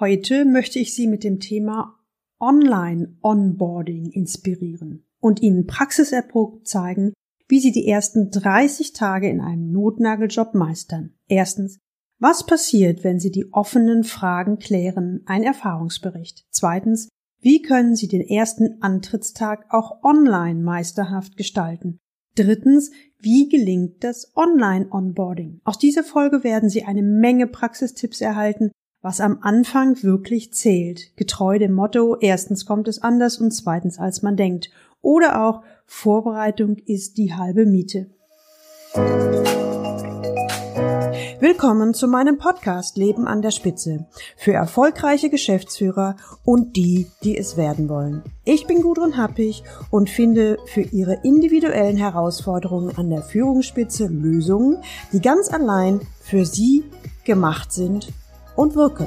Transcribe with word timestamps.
Heute 0.00 0.46
möchte 0.46 0.78
ich 0.78 0.94
Sie 0.94 1.06
mit 1.06 1.22
dem 1.22 1.38
Thema 1.38 1.98
Online 2.40 3.14
Onboarding 3.22 4.10
inspirieren 4.10 5.04
und 5.20 5.42
Ihnen 5.42 5.66
praxiserprobt 5.66 6.66
zeigen, 6.66 7.12
wie 7.46 7.60
Sie 7.60 7.72
die 7.72 7.86
ersten 7.86 8.30
30 8.30 8.94
Tage 8.94 9.28
in 9.28 9.40
einem 9.40 9.70
Notnageljob 9.70 10.54
meistern. 10.54 11.12
Erstens, 11.28 11.78
was 12.18 12.46
passiert, 12.46 13.04
wenn 13.04 13.20
Sie 13.20 13.30
die 13.30 13.52
offenen 13.52 14.02
Fragen 14.02 14.58
klären? 14.58 15.20
Ein 15.26 15.42
Erfahrungsbericht. 15.42 16.46
Zweitens, 16.50 17.08
wie 17.40 17.60
können 17.60 17.94
Sie 17.94 18.08
den 18.08 18.22
ersten 18.22 18.80
Antrittstag 18.80 19.66
auch 19.68 20.02
online 20.02 20.62
meisterhaft 20.62 21.36
gestalten? 21.36 21.98
Drittens, 22.34 22.90
wie 23.18 23.50
gelingt 23.50 24.02
das 24.04 24.32
Online-Onboarding? 24.36 25.60
Aus 25.64 25.78
dieser 25.78 26.02
Folge 26.02 26.44
werden 26.44 26.70
Sie 26.70 26.84
eine 26.84 27.02
Menge 27.02 27.46
Praxistipps 27.46 28.22
erhalten, 28.22 28.70
was 29.02 29.20
am 29.20 29.38
Anfang 29.42 30.00
wirklich 30.04 30.54
zählt, 30.54 31.16
getreu 31.16 31.58
dem 31.58 31.72
Motto, 31.72 32.16
erstens 32.20 32.64
kommt 32.66 32.86
es 32.86 33.02
anders 33.02 33.38
und 33.38 33.50
zweitens 33.50 33.98
als 33.98 34.22
man 34.22 34.36
denkt. 34.36 34.70
Oder 35.00 35.44
auch 35.44 35.62
Vorbereitung 35.86 36.76
ist 36.86 37.18
die 37.18 37.34
halbe 37.34 37.66
Miete. 37.66 38.06
Willkommen 41.40 41.94
zu 41.94 42.06
meinem 42.06 42.38
Podcast 42.38 42.96
Leben 42.96 43.26
an 43.26 43.42
der 43.42 43.50
Spitze 43.50 44.06
für 44.36 44.52
erfolgreiche 44.52 45.28
Geschäftsführer 45.30 46.14
und 46.44 46.76
die, 46.76 47.08
die 47.24 47.36
es 47.36 47.56
werden 47.56 47.88
wollen. 47.88 48.22
Ich 48.44 48.68
bin 48.68 48.82
Gudrun 48.82 49.16
Happig 49.16 49.64
und 49.90 50.10
finde 50.10 50.58
für 50.66 50.82
Ihre 50.82 51.18
individuellen 51.24 51.96
Herausforderungen 51.96 52.96
an 52.96 53.10
der 53.10 53.22
Führungsspitze 53.22 54.06
Lösungen, 54.06 54.78
die 55.12 55.20
ganz 55.20 55.52
allein 55.52 56.00
für 56.20 56.46
Sie 56.46 56.84
gemacht 57.24 57.72
sind 57.72 58.12
und 58.56 58.74
wirken. 58.74 59.06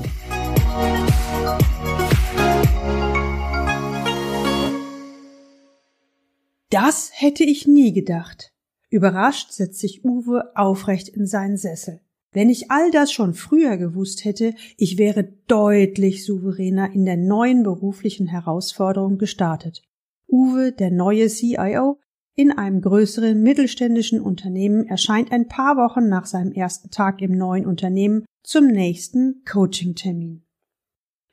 Das 6.69 7.11
hätte 7.13 7.43
ich 7.43 7.67
nie 7.67 7.93
gedacht. 7.93 8.51
Überrascht 8.89 9.51
setzt 9.51 9.79
sich 9.79 10.03
Uwe 10.03 10.51
aufrecht 10.55 11.09
in 11.09 11.25
seinen 11.25 11.57
Sessel. 11.57 12.01
Wenn 12.31 12.49
ich 12.49 12.69
all 12.69 12.91
das 12.91 13.13
schon 13.13 13.33
früher 13.33 13.77
gewusst 13.77 14.25
hätte, 14.25 14.55
ich 14.77 14.97
wäre 14.97 15.23
deutlich 15.47 16.25
souveräner 16.25 16.91
in 16.93 17.05
der 17.05 17.15
neuen 17.15 17.63
beruflichen 17.63 18.27
Herausforderung 18.27 19.17
gestartet. 19.17 19.83
Uwe, 20.27 20.73
der 20.73 20.91
neue 20.91 21.29
CIO, 21.29 21.97
in 22.35 22.51
einem 22.51 22.81
größeren 22.81 23.41
mittelständischen 23.41 24.19
Unternehmen 24.19 24.85
erscheint 24.87 25.31
ein 25.31 25.47
paar 25.47 25.77
Wochen 25.77 26.09
nach 26.09 26.25
seinem 26.25 26.51
ersten 26.51 26.89
Tag 26.89 27.21
im 27.21 27.37
neuen 27.37 27.65
Unternehmen 27.65 28.25
zum 28.43 28.67
nächsten 28.67 29.43
Coaching-Termin. 29.45 30.43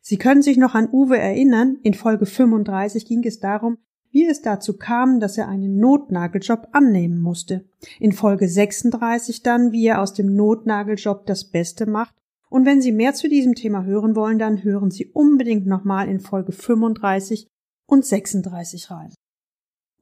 Sie 0.00 0.17
können 0.17 0.42
sich 0.42 0.56
noch 0.56 0.75
an 0.75 0.89
Uwe 0.92 1.19
erinnern, 1.19 1.77
in 1.83 1.94
Folge 1.94 2.27
35 2.27 3.06
ging 3.06 3.25
es 3.25 3.41
darum, 3.41 3.78
wie 4.12 4.27
es 4.27 4.42
dazu 4.42 4.77
kam, 4.77 5.20
dass 5.20 5.39
er 5.39 5.48
einen 5.48 5.78
Notnageljob 5.78 6.69
annehmen 6.72 7.20
musste. 7.20 7.64
In 7.98 8.12
Folge 8.12 8.48
36 8.48 9.42
dann, 9.42 9.72
wie 9.72 9.87
er 9.87 10.03
aus 10.03 10.12
dem 10.12 10.34
Notnageljob 10.34 11.27
das 11.27 11.50
Beste 11.50 11.87
macht. 11.87 12.14
Und 12.50 12.66
wenn 12.66 12.83
Sie 12.83 12.92
mehr 12.92 13.14
zu 13.14 13.28
diesem 13.28 13.55
Thema 13.55 13.84
hören 13.84 14.14
wollen, 14.14 14.39
dann 14.39 14.62
hören 14.62 14.91
Sie 14.91 15.06
unbedingt 15.06 15.66
nochmal 15.66 16.09
in 16.09 16.20
Folge 16.20 16.53
35 16.53 17.47
und 17.87 18.05
36 18.05 18.91
rein. 18.91 19.14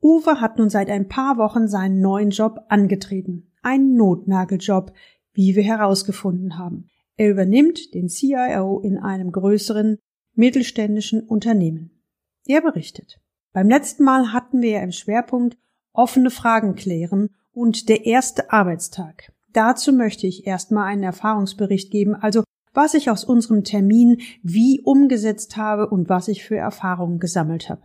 Uwe 0.02 0.40
hat 0.40 0.58
nun 0.58 0.70
seit 0.70 0.88
ein 0.88 1.08
paar 1.08 1.36
Wochen 1.36 1.68
seinen 1.68 2.00
neuen 2.00 2.30
Job 2.30 2.58
angetreten. 2.68 3.52
Ein 3.62 3.94
Notnageljob, 3.94 4.92
wie 5.32 5.54
wir 5.54 5.62
herausgefunden 5.62 6.58
haben. 6.58 6.88
Er 7.16 7.30
übernimmt 7.30 7.92
den 7.94 8.08
CIO 8.08 8.80
in 8.80 8.96
einem 8.98 9.30
größeren 9.30 9.98
mittelständischen 10.34 11.22
Unternehmen. 11.22 12.02
Er 12.46 12.62
berichtet. 12.62 13.20
Beim 13.52 13.68
letzten 13.68 14.04
Mal 14.04 14.32
hatten 14.32 14.62
wir 14.62 14.70
ja 14.70 14.80
im 14.80 14.92
Schwerpunkt 14.92 15.58
offene 15.92 16.30
Fragen 16.30 16.76
klären 16.76 17.28
und 17.52 17.88
der 17.88 18.06
erste 18.06 18.50
Arbeitstag. 18.52 19.32
Dazu 19.52 19.92
möchte 19.92 20.26
ich 20.26 20.46
erstmal 20.46 20.86
einen 20.86 21.02
Erfahrungsbericht 21.02 21.90
geben, 21.90 22.14
also 22.14 22.44
was 22.72 22.94
ich 22.94 23.10
aus 23.10 23.24
unserem 23.24 23.64
Termin 23.64 24.20
wie 24.42 24.80
umgesetzt 24.82 25.56
habe 25.56 25.88
und 25.88 26.08
was 26.08 26.28
ich 26.28 26.44
für 26.44 26.56
Erfahrungen 26.56 27.18
gesammelt 27.18 27.68
habe. 27.68 27.82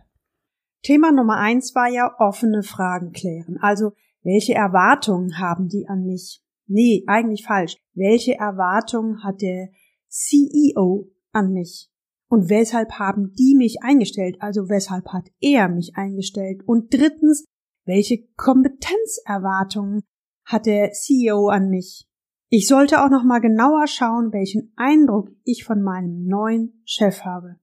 Thema 0.86 1.10
Nummer 1.10 1.38
eins 1.38 1.74
war 1.74 1.88
ja 1.88 2.14
offene 2.20 2.62
Fragen 2.62 3.10
klären. 3.10 3.58
Also, 3.60 3.90
welche 4.22 4.54
Erwartungen 4.54 5.40
haben 5.40 5.66
die 5.66 5.88
an 5.88 6.04
mich? 6.04 6.44
Nee, 6.68 7.02
eigentlich 7.08 7.44
falsch. 7.44 7.76
Welche 7.94 8.36
Erwartungen 8.36 9.24
hat 9.24 9.42
der 9.42 9.70
CEO 10.06 11.10
an 11.32 11.52
mich? 11.52 11.90
Und 12.28 12.50
weshalb 12.50 13.00
haben 13.00 13.32
die 13.36 13.56
mich 13.56 13.82
eingestellt? 13.82 14.36
Also 14.38 14.68
weshalb 14.68 15.08
hat 15.08 15.26
er 15.40 15.68
mich 15.68 15.96
eingestellt? 15.96 16.62
Und 16.66 16.94
drittens, 16.94 17.44
welche 17.84 18.24
Kompetenzerwartungen 18.36 20.04
hat 20.44 20.66
der 20.66 20.92
CEO 20.92 21.48
an 21.48 21.68
mich? 21.68 22.06
Ich 22.48 22.68
sollte 22.68 23.04
auch 23.04 23.10
noch 23.10 23.24
mal 23.24 23.40
genauer 23.40 23.88
schauen, 23.88 24.32
welchen 24.32 24.72
Eindruck 24.76 25.30
ich 25.42 25.64
von 25.64 25.82
meinem 25.82 26.26
neuen 26.26 26.80
Chef 26.84 27.22
habe. 27.22 27.56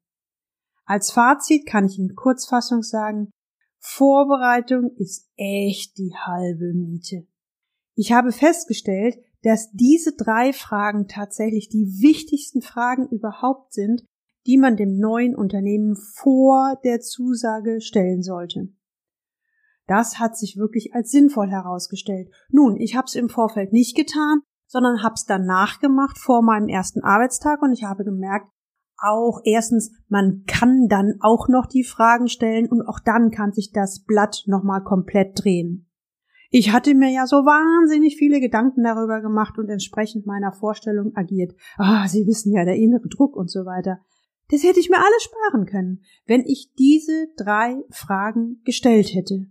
Als 0.85 1.11
Fazit 1.11 1.65
kann 1.65 1.85
ich 1.85 1.97
in 1.97 2.15
Kurzfassung 2.15 2.83
sagen, 2.83 3.31
Vorbereitung 3.79 4.91
ist 4.97 5.29
echt 5.35 5.97
die 5.97 6.13
halbe 6.15 6.73
Miete. 6.73 7.27
Ich 7.95 8.11
habe 8.11 8.31
festgestellt, 8.31 9.17
dass 9.43 9.71
diese 9.71 10.15
drei 10.15 10.53
Fragen 10.53 11.07
tatsächlich 11.07 11.69
die 11.69 12.01
wichtigsten 12.01 12.61
Fragen 12.61 13.07
überhaupt 13.09 13.73
sind, 13.73 14.03
die 14.45 14.57
man 14.57 14.77
dem 14.77 14.97
neuen 14.97 15.35
Unternehmen 15.35 15.95
vor 15.95 16.79
der 16.83 17.01
Zusage 17.01 17.81
stellen 17.81 18.23
sollte. 18.23 18.69
Das 19.85 20.17
hat 20.19 20.37
sich 20.37 20.57
wirklich 20.57 20.93
als 20.93 21.11
sinnvoll 21.11 21.49
herausgestellt. 21.49 22.29
Nun, 22.49 22.79
ich 22.79 22.95
habe 22.95 23.05
es 23.05 23.15
im 23.15 23.29
Vorfeld 23.29 23.73
nicht 23.73 23.95
getan, 23.95 24.41
sondern 24.65 25.03
habe 25.03 25.15
es 25.15 25.25
danach 25.25 25.79
gemacht 25.79 26.17
vor 26.17 26.41
meinem 26.41 26.69
ersten 26.69 27.03
Arbeitstag 27.03 27.61
und 27.61 27.73
ich 27.73 27.83
habe 27.83 28.05
gemerkt, 28.05 28.47
auch 29.03 29.41
erstens, 29.43 29.91
man 30.07 30.43
kann 30.47 30.87
dann 30.87 31.15
auch 31.21 31.47
noch 31.47 31.65
die 31.65 31.83
Fragen 31.83 32.27
stellen 32.27 32.67
und 32.67 32.81
auch 32.81 32.99
dann 32.99 33.31
kann 33.31 33.51
sich 33.51 33.71
das 33.71 34.03
Blatt 34.03 34.43
nochmal 34.47 34.83
komplett 34.83 35.43
drehen. 35.43 35.89
Ich 36.49 36.71
hatte 36.71 36.93
mir 36.93 37.09
ja 37.09 37.25
so 37.25 37.37
wahnsinnig 37.37 38.15
viele 38.15 38.39
Gedanken 38.39 38.83
darüber 38.83 39.21
gemacht 39.21 39.57
und 39.57 39.69
entsprechend 39.69 40.27
meiner 40.27 40.51
Vorstellung 40.51 41.15
agiert. 41.15 41.55
Ah, 41.77 42.07
Sie 42.07 42.27
wissen 42.27 42.53
ja, 42.53 42.63
der 42.63 42.75
innere 42.75 43.07
Druck 43.07 43.35
und 43.35 43.49
so 43.49 43.65
weiter. 43.65 43.99
Das 44.49 44.63
hätte 44.63 44.79
ich 44.79 44.89
mir 44.89 44.97
alles 44.97 45.23
sparen 45.23 45.65
können, 45.65 46.03
wenn 46.27 46.41
ich 46.41 46.73
diese 46.77 47.27
drei 47.37 47.83
Fragen 47.89 48.61
gestellt 48.65 49.15
hätte. 49.15 49.47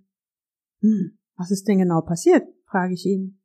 Hm, 0.81 1.19
was 1.37 1.51
ist 1.51 1.67
denn 1.67 1.79
genau 1.79 2.03
passiert? 2.03 2.47
frage 2.67 2.95
ich 2.95 3.05
ihn. 3.05 3.41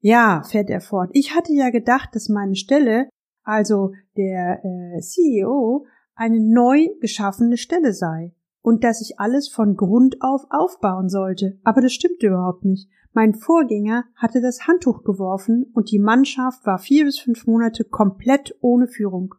Ja, 0.00 0.42
fährt 0.42 0.68
er 0.68 0.80
fort. 0.80 1.10
Ich 1.14 1.34
hatte 1.34 1.52
ja 1.52 1.70
gedacht, 1.70 2.10
dass 2.12 2.28
meine 2.28 2.54
Stelle 2.54 3.08
also 3.48 3.94
der 4.14 4.62
äh, 4.62 5.00
CEO, 5.00 5.86
eine 6.14 6.38
neu 6.38 6.88
geschaffene 7.00 7.56
Stelle 7.56 7.94
sei 7.94 8.34
und 8.60 8.84
dass 8.84 9.00
ich 9.00 9.18
alles 9.18 9.48
von 9.48 9.74
Grund 9.74 10.18
auf 10.20 10.44
aufbauen 10.50 11.08
sollte. 11.08 11.58
Aber 11.64 11.80
das 11.80 11.94
stimmte 11.94 12.26
überhaupt 12.26 12.66
nicht. 12.66 12.90
Mein 13.14 13.32
Vorgänger 13.32 14.04
hatte 14.14 14.42
das 14.42 14.66
Handtuch 14.66 15.02
geworfen 15.02 15.64
und 15.72 15.90
die 15.90 15.98
Mannschaft 15.98 16.66
war 16.66 16.78
vier 16.78 17.06
bis 17.06 17.18
fünf 17.18 17.46
Monate 17.46 17.84
komplett 17.84 18.54
ohne 18.60 18.86
Führung. 18.86 19.34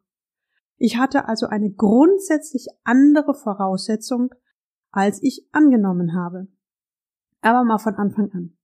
Ich 0.78 0.98
hatte 0.98 1.28
also 1.28 1.46
eine 1.46 1.70
grundsätzlich 1.70 2.66
andere 2.84 3.36
Voraussetzung, 3.36 4.34
als 4.90 5.22
ich 5.22 5.48
angenommen 5.52 6.16
habe. 6.16 6.48
Aber 7.42 7.64
mal 7.64 7.78
von 7.78 7.94
Anfang 7.94 8.32
an. 8.32 8.58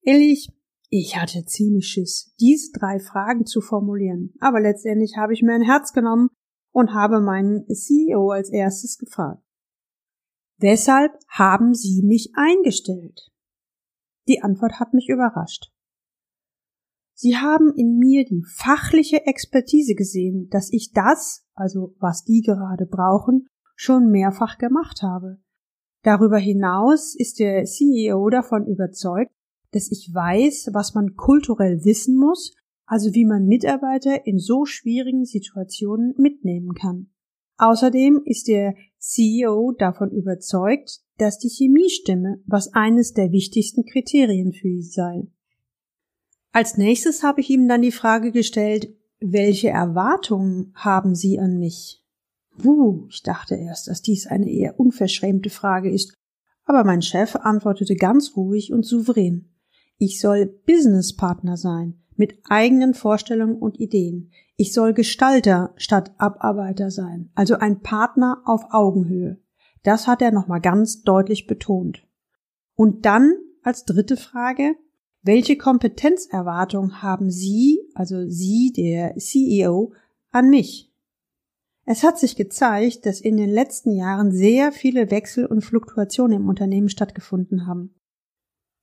Ehrlich, 0.00 0.50
ich 0.88 1.16
hatte 1.16 1.44
ziemlich 1.44 1.88
Schiss, 1.88 2.34
diese 2.40 2.72
drei 2.72 2.98
Fragen 3.00 3.44
zu 3.44 3.60
formulieren, 3.60 4.32
aber 4.40 4.60
letztendlich 4.60 5.16
habe 5.16 5.32
ich 5.32 5.42
mir 5.42 5.54
ein 5.54 5.62
Herz 5.62 5.92
genommen 5.92 6.28
und 6.72 6.94
habe 6.94 7.20
meinen 7.20 7.66
CEO 7.66 8.30
als 8.30 8.50
erstes 8.50 8.98
gefragt. 8.98 9.42
Weshalb 10.58 11.12
haben 11.28 11.74
Sie 11.74 12.02
mich 12.02 12.32
eingestellt? 12.34 13.30
Die 14.28 14.42
Antwort 14.42 14.80
hat 14.80 14.94
mich 14.94 15.08
überrascht. 15.08 15.70
Sie 17.14 17.36
haben 17.36 17.72
in 17.74 17.98
mir 17.98 18.24
die 18.24 18.42
fachliche 18.44 19.26
Expertise 19.26 19.94
gesehen, 19.94 20.48
dass 20.50 20.72
ich 20.72 20.92
das, 20.92 21.46
also 21.54 21.94
was 21.98 22.24
die 22.24 22.42
gerade 22.42 22.86
brauchen, 22.86 23.48
schon 23.74 24.10
mehrfach 24.10 24.58
gemacht 24.58 25.02
habe. 25.02 25.38
Darüber 26.02 26.38
hinaus 26.38 27.14
ist 27.14 27.38
der 27.38 27.64
CEO 27.64 28.28
davon 28.28 28.66
überzeugt, 28.66 29.32
dass 29.72 29.90
ich 29.90 30.10
weiß, 30.12 30.70
was 30.72 30.94
man 30.94 31.16
kulturell 31.16 31.84
wissen 31.84 32.16
muss, 32.16 32.54
also 32.86 33.14
wie 33.14 33.24
man 33.24 33.46
Mitarbeiter 33.46 34.26
in 34.26 34.38
so 34.38 34.64
schwierigen 34.64 35.24
Situationen 35.24 36.14
mitnehmen 36.16 36.74
kann. 36.74 37.10
Außerdem 37.58 38.22
ist 38.24 38.48
der 38.48 38.74
CEO 38.98 39.72
davon 39.78 40.10
überzeugt, 40.10 41.00
dass 41.18 41.38
die 41.38 41.48
Chemie 41.48 41.88
stimme, 41.88 42.42
was 42.46 42.72
eines 42.74 43.12
der 43.14 43.32
wichtigsten 43.32 43.84
Kriterien 43.84 44.52
für 44.52 44.68
ihn 44.68 44.82
sei. 44.82 45.26
Als 46.52 46.76
nächstes 46.76 47.22
habe 47.22 47.40
ich 47.40 47.50
ihm 47.50 47.68
dann 47.68 47.82
die 47.82 47.92
Frage 47.92 48.32
gestellt, 48.32 48.94
welche 49.20 49.70
Erwartungen 49.70 50.72
haben 50.74 51.14
Sie 51.14 51.38
an 51.38 51.58
mich? 51.58 52.02
Wuh, 52.58 53.06
ich 53.10 53.22
dachte 53.22 53.56
erst, 53.56 53.88
dass 53.88 54.02
dies 54.02 54.26
eine 54.26 54.50
eher 54.50 54.78
unverschämte 54.78 55.50
Frage 55.50 55.90
ist, 55.90 56.14
aber 56.64 56.84
mein 56.84 57.02
Chef 57.02 57.36
antwortete 57.36 57.94
ganz 57.94 58.36
ruhig 58.36 58.72
und 58.72 58.84
souverän. 58.84 59.55
Ich 59.98 60.20
soll 60.20 60.46
Businesspartner 60.46 61.56
sein, 61.56 61.94
mit 62.16 62.38
eigenen 62.48 62.92
Vorstellungen 62.92 63.56
und 63.56 63.80
Ideen. 63.80 64.30
Ich 64.56 64.72
soll 64.72 64.92
Gestalter 64.92 65.72
statt 65.76 66.12
Abarbeiter 66.18 66.90
sein, 66.90 67.30
also 67.34 67.56
ein 67.56 67.80
Partner 67.80 68.42
auf 68.44 68.66
Augenhöhe. 68.70 69.38
Das 69.82 70.06
hat 70.06 70.20
er 70.20 70.32
nochmal 70.32 70.60
ganz 70.60 71.02
deutlich 71.02 71.46
betont. 71.46 72.06
Und 72.74 73.06
dann 73.06 73.32
als 73.62 73.84
dritte 73.84 74.16
Frage, 74.16 74.76
welche 75.22 75.56
Kompetenzerwartung 75.56 77.02
haben 77.02 77.30
Sie, 77.30 77.80
also 77.94 78.28
Sie, 78.28 78.72
der 78.72 79.16
CEO, 79.16 79.92
an 80.30 80.50
mich? 80.50 80.92
Es 81.84 82.02
hat 82.02 82.18
sich 82.18 82.36
gezeigt, 82.36 83.06
dass 83.06 83.20
in 83.20 83.36
den 83.36 83.50
letzten 83.50 83.92
Jahren 83.92 84.30
sehr 84.30 84.72
viele 84.72 85.10
Wechsel 85.10 85.46
und 85.46 85.64
Fluktuationen 85.64 86.42
im 86.42 86.48
Unternehmen 86.48 86.88
stattgefunden 86.88 87.66
haben. 87.66 87.95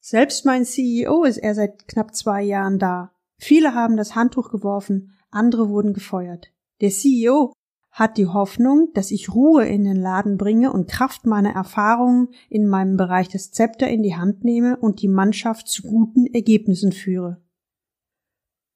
Selbst 0.06 0.44
mein 0.44 0.66
CEO 0.66 1.24
ist 1.24 1.38
er 1.38 1.56
seit 1.56 1.88
knapp 1.88 2.14
zwei 2.14 2.44
Jahren 2.44 2.78
da. 2.78 3.14
Viele 3.38 3.74
haben 3.74 3.96
das 3.96 4.16
Handtuch 4.16 4.52
geworfen, 4.52 5.14
andere 5.32 5.70
wurden 5.70 5.94
gefeuert. 5.94 6.52
Der 6.82 6.90
CEO 6.90 7.54
hat 7.90 8.18
die 8.18 8.28
Hoffnung, 8.28 8.90
dass 8.94 9.12
ich 9.12 9.34
Ruhe 9.34 9.66
in 9.66 9.86
den 9.86 9.96
Laden 9.96 10.38
bringe 10.38 10.74
und 10.74 10.90
Kraft 10.90 11.26
meiner 11.26 11.52
Erfahrungen 11.52 12.28
in 12.50 12.68
meinem 12.68 12.98
Bereich 12.98 13.30
des 13.30 13.54
Zepter 13.54 13.88
in 13.88 14.04
die 14.04 14.18
Hand 14.18 14.44
nehme 14.44 14.76
und 14.76 15.02
die 15.02 15.08
Mannschaft 15.08 15.70
zu 15.70 15.84
guten 15.84 16.26
Ergebnissen 16.26 16.92
führe. 16.92 17.42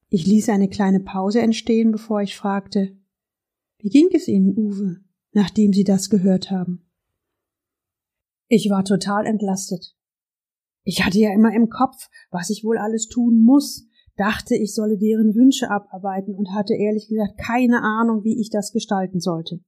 Ich 0.08 0.26
ließ 0.26 0.48
eine 0.48 0.70
kleine 0.70 1.02
Pause 1.02 1.42
entstehen, 1.42 1.92
bevor 1.92 2.22
ich 2.22 2.38
fragte, 2.38 2.96
wie 3.80 3.90
ging 3.90 4.08
es 4.14 4.30
Ihnen, 4.30 4.58
Uwe, 4.58 5.02
nachdem 5.34 5.74
Sie 5.74 5.84
das 5.84 6.10
gehört 6.10 6.52
haben? 6.52 6.90
Ich 8.48 8.70
war 8.70 8.86
total 8.86 9.26
entlastet. 9.26 9.98
Ich 10.90 11.06
hatte 11.06 11.20
ja 11.20 11.34
immer 11.34 11.54
im 11.54 11.68
Kopf, 11.68 12.08
was 12.32 12.50
ich 12.50 12.64
wohl 12.64 12.78
alles 12.78 13.10
tun 13.10 13.42
muss, 13.42 13.90
dachte, 14.16 14.56
ich 14.56 14.74
solle 14.74 14.98
deren 14.98 15.36
Wünsche 15.36 15.70
abarbeiten 15.70 16.34
und 16.34 16.54
hatte 16.54 16.76
ehrlich 16.76 17.10
gesagt 17.10 17.38
keine 17.38 17.84
Ahnung, 17.84 18.24
wie 18.24 18.40
ich 18.40 18.50
das 18.50 18.72
gestalten 18.72 19.20
sollte. 19.20 19.60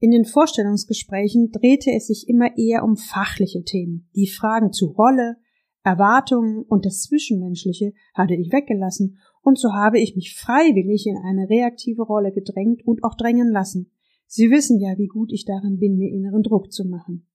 In 0.00 0.10
den 0.10 0.24
Vorstellungsgesprächen 0.24 1.52
drehte 1.52 1.92
es 1.92 2.08
sich 2.08 2.28
immer 2.28 2.58
eher 2.58 2.82
um 2.82 2.96
fachliche 2.96 3.62
Themen. 3.62 4.10
Die 4.16 4.26
Fragen 4.26 4.72
zu 4.72 4.86
Rolle, 4.86 5.36
Erwartungen 5.84 6.64
und 6.64 6.84
das 6.84 7.02
Zwischenmenschliche 7.02 7.92
hatte 8.12 8.34
ich 8.34 8.52
weggelassen, 8.52 9.18
und 9.42 9.60
so 9.60 9.74
habe 9.74 10.00
ich 10.00 10.16
mich 10.16 10.34
freiwillig 10.34 11.06
in 11.06 11.18
eine 11.18 11.48
reaktive 11.48 12.02
Rolle 12.02 12.32
gedrängt 12.32 12.84
und 12.84 13.04
auch 13.04 13.14
drängen 13.14 13.52
lassen. 13.52 13.92
Sie 14.26 14.50
wissen 14.50 14.80
ja, 14.80 14.98
wie 14.98 15.06
gut 15.06 15.30
ich 15.32 15.44
darin 15.44 15.78
bin, 15.78 15.98
mir 15.98 16.10
inneren 16.10 16.42
Druck 16.42 16.72
zu 16.72 16.84
machen. 16.84 17.28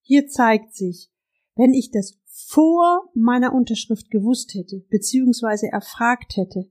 Hier 0.00 0.26
zeigt 0.26 0.74
sich, 0.74 1.12
wenn 1.56 1.74
ich 1.74 1.90
das 1.90 2.19
vor 2.48 3.10
meiner 3.14 3.54
Unterschrift 3.54 4.10
gewusst 4.10 4.54
hätte, 4.54 4.84
beziehungsweise 4.90 5.66
erfragt 5.68 6.36
hätte, 6.36 6.70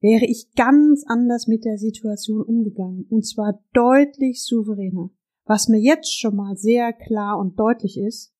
wäre 0.00 0.24
ich 0.24 0.52
ganz 0.54 1.04
anders 1.06 1.46
mit 1.46 1.64
der 1.64 1.78
Situation 1.78 2.42
umgegangen, 2.42 3.06
und 3.08 3.26
zwar 3.26 3.62
deutlich 3.72 4.44
souveräner. 4.44 5.10
Was 5.44 5.68
mir 5.68 5.80
jetzt 5.80 6.18
schon 6.18 6.36
mal 6.36 6.56
sehr 6.56 6.92
klar 6.92 7.38
und 7.38 7.58
deutlich 7.58 7.98
ist, 7.98 8.34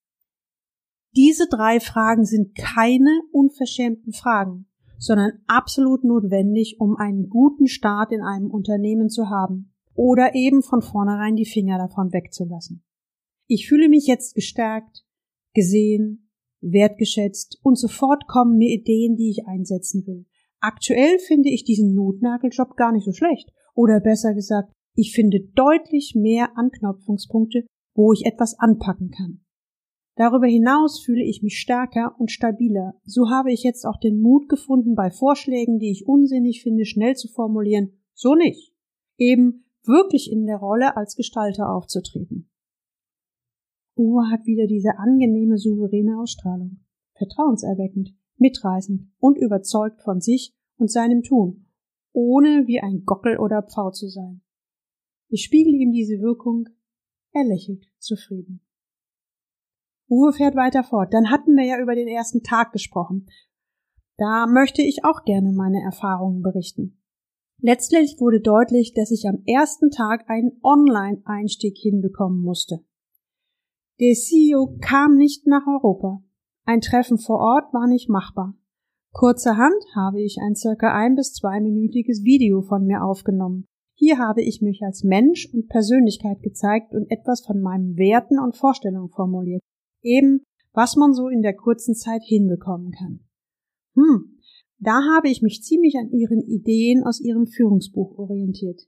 diese 1.17 1.49
drei 1.49 1.81
Fragen 1.81 2.25
sind 2.25 2.55
keine 2.55 3.23
unverschämten 3.32 4.12
Fragen, 4.12 4.67
sondern 4.99 5.32
absolut 5.47 6.05
notwendig, 6.05 6.76
um 6.81 6.97
einen 6.97 7.29
guten 7.29 7.67
Start 7.67 8.12
in 8.12 8.21
einem 8.21 8.50
Unternehmen 8.50 9.09
zu 9.09 9.31
haben 9.31 9.73
oder 9.94 10.35
eben 10.35 10.62
von 10.62 10.82
vornherein 10.82 11.35
die 11.35 11.47
Finger 11.47 11.79
davon 11.79 12.12
wegzulassen. 12.12 12.85
Ich 13.47 13.69
fühle 13.69 13.88
mich 13.88 14.06
jetzt 14.06 14.35
gestärkt, 14.35 15.06
gesehen, 15.55 16.27
wertgeschätzt 16.60 17.58
und 17.62 17.78
sofort 17.78 18.26
kommen 18.26 18.56
mir 18.56 18.70
Ideen, 18.70 19.16
die 19.16 19.31
ich 19.31 19.46
einsetzen 19.46 20.06
will. 20.06 20.26
Aktuell 20.60 21.19
finde 21.19 21.50
ich 21.50 21.64
diesen 21.64 21.94
Notnageljob 21.94 22.76
gar 22.76 22.93
nicht 22.93 23.05
so 23.05 23.12
schlecht. 23.12 23.50
Oder 23.75 24.00
besser 24.00 24.34
gesagt, 24.34 24.72
ich 24.94 25.12
finde 25.12 25.40
deutlich 25.55 26.14
mehr 26.16 26.56
Anknopfungspunkte, 26.56 27.64
wo 27.94 28.12
ich 28.12 28.26
etwas 28.26 28.58
anpacken 28.58 29.10
kann. 29.10 29.40
Darüber 30.16 30.49
hinaus 30.49 31.00
fühle 31.00 31.22
ich 31.22 31.44
mich 31.44 31.58
stärker 31.58 32.16
und 32.19 32.32
stabiler. 32.32 32.94
So 33.04 33.31
habe 33.31 33.52
ich 33.52 33.62
jetzt 33.62 33.84
auch 33.84 34.00
den 34.00 34.20
Mut 34.20 34.49
gefunden, 34.49 34.96
bei 34.96 35.12
Vorschlägen, 35.12 35.78
die 35.78 35.93
ich 35.93 36.08
unsinnig 36.08 36.62
finde, 36.64 36.84
schnell 36.84 37.14
zu 37.14 37.28
formulieren. 37.28 37.93
So 38.14 38.34
nicht. 38.34 38.75
Eben 39.16 39.64
wirklich 39.84 40.32
in 40.32 40.46
der 40.46 40.56
Rolle 40.56 40.96
als 40.96 41.14
Gestalter 41.14 41.72
aufzutreten. 41.72 42.48
Uwe 43.99 44.31
hat 44.31 44.47
wieder 44.47 44.67
diese 44.67 44.99
angenehme, 44.99 45.59
souveräne 45.59 46.19
Ausstrahlung. 46.21 46.79
Vertrauenserweckend, 47.15 48.15
mitreißend 48.37 49.11
und 49.19 49.37
überzeugt 49.37 50.03
von 50.03 50.21
sich 50.21 50.55
und 50.77 50.91
seinem 50.91 51.23
Tun, 51.23 51.67
ohne 52.12 52.67
wie 52.67 52.81
ein 52.81 53.05
Gockel 53.05 53.39
oder 53.39 53.62
Pfau 53.62 53.91
zu 53.91 54.09
sein. 54.09 54.41
Ich 55.29 55.43
spiegel 55.43 55.75
ihm 55.75 55.93
diese 55.93 56.21
Wirkung, 56.21 56.69
er 57.33 57.45
lächelt 57.45 57.85
zufrieden. 57.99 58.61
Uwe 60.09 60.33
fährt 60.33 60.56
weiter 60.56 60.85
fort. 60.85 61.12
Dann 61.12 61.31
hatten 61.31 61.55
wir 61.55 61.65
ja 61.65 61.79
über 61.79 61.95
den 61.95 62.09
ersten 62.09 62.43
Tag 62.43 62.73
gesprochen. 62.73 63.27
Da 64.17 64.47
möchte 64.47 64.81
ich 64.81 65.05
auch 65.05 65.25
gerne 65.25 65.53
meine 65.53 65.83
Erfahrungen 65.83 66.41
berichten. 66.41 67.03
Letztlich 67.61 68.19
wurde 68.21 68.41
deutlich, 68.41 68.95
dass 68.95 69.11
ich 69.11 69.29
am 69.29 69.43
ersten 69.45 69.91
Tag 69.91 70.31
einen 70.31 70.59
Online-Einstieg 70.62 71.77
hinbekommen 71.77 72.41
musste. 72.41 72.85
Der 74.00 74.15
CEO 74.15 74.79
kam 74.81 75.17
nicht 75.17 75.49
nach 75.49 75.67
Europa. 75.67 76.23
Ein 76.65 76.81
Treffen 76.81 77.19
vor 77.19 77.41
Ort 77.41 77.75
war 77.75 77.89
nicht 77.89 78.09
machbar. 78.09 78.55
Kurzerhand 79.12 79.83
habe 79.97 80.23
ich 80.23 80.39
ein 80.41 80.55
circa 80.55 80.95
ein 80.95 81.17
bis 81.17 81.33
zweiminütiges 81.33 82.23
Video 82.23 82.62
von 82.62 82.85
mir 82.87 83.03
aufgenommen. 83.03 83.67
Hier 83.97 84.19
habe 84.19 84.43
ich 84.43 84.62
mich 84.62 84.83
als 84.83 85.03
Mensch 85.03 85.53
und 85.53 85.69
Persönlichkeit 85.69 86.43
gezeigt 86.43 86.95
und 86.95 87.11
etwas 87.11 87.45
von 87.45 87.61
meinen 87.61 87.97
Werten 87.97 88.39
und 88.39 88.56
Vorstellungen 88.56 89.09
formuliert. 89.09 89.62
Eben, 90.03 90.45
was 90.73 90.95
man 90.95 91.12
so 91.12 91.27
in 91.27 91.43
der 91.43 91.56
kurzen 91.56 91.97
Zeit 91.97 92.23
hinbekommen 92.23 92.93
kann. 92.93 93.27
Hm, 93.97 94.39
da 94.79 95.00
habe 95.17 95.29
ich 95.29 95.43
mich 95.43 95.65
ziemlich 95.65 95.97
an 95.97 96.12
ihren 96.12 96.43
Ideen 96.43 97.03
aus 97.03 97.21
ihrem 97.21 97.49
Führungsbuch 97.49 98.17
orientiert. 98.17 98.81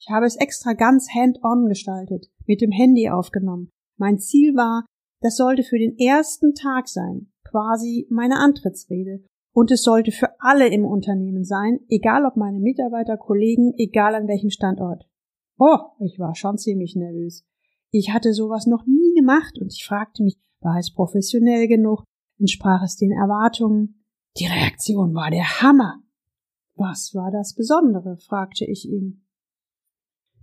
Ich 0.00 0.08
habe 0.10 0.26
es 0.26 0.34
extra 0.34 0.72
ganz 0.72 1.08
hand-on 1.14 1.68
gestaltet, 1.68 2.26
mit 2.46 2.60
dem 2.60 2.72
Handy 2.72 3.08
aufgenommen. 3.08 3.70
Mein 3.96 4.18
Ziel 4.18 4.54
war, 4.54 4.86
das 5.20 5.36
sollte 5.36 5.62
für 5.62 5.78
den 5.78 5.98
ersten 5.98 6.54
Tag 6.54 6.88
sein, 6.88 7.32
quasi 7.44 8.06
meine 8.10 8.38
Antrittsrede. 8.38 9.24
Und 9.52 9.70
es 9.70 9.82
sollte 9.82 10.12
für 10.12 10.38
alle 10.38 10.68
im 10.68 10.84
Unternehmen 10.84 11.44
sein, 11.44 11.80
egal 11.88 12.26
ob 12.26 12.36
meine 12.36 12.60
Mitarbeiter, 12.60 13.16
Kollegen, 13.16 13.72
egal 13.78 14.14
an 14.14 14.28
welchem 14.28 14.50
Standort. 14.50 15.08
Oh, 15.58 15.78
ich 16.00 16.18
war 16.18 16.34
schon 16.34 16.58
ziemlich 16.58 16.94
nervös. 16.94 17.46
Ich 17.90 18.12
hatte 18.12 18.34
sowas 18.34 18.66
noch 18.66 18.84
nie 18.86 19.14
gemacht 19.14 19.58
und 19.58 19.72
ich 19.72 19.86
fragte 19.86 20.22
mich, 20.22 20.36
war 20.60 20.78
es 20.78 20.92
professionell 20.92 21.68
genug? 21.68 22.04
Entsprach 22.38 22.82
es 22.82 22.96
den 22.96 23.12
Erwartungen? 23.12 24.04
Die 24.38 24.46
Reaktion 24.46 25.14
war 25.14 25.30
der 25.30 25.62
Hammer. 25.62 26.02
Was 26.74 27.14
war 27.14 27.30
das 27.30 27.54
Besondere? 27.54 28.18
fragte 28.18 28.66
ich 28.66 28.84
ihn. 28.86 29.24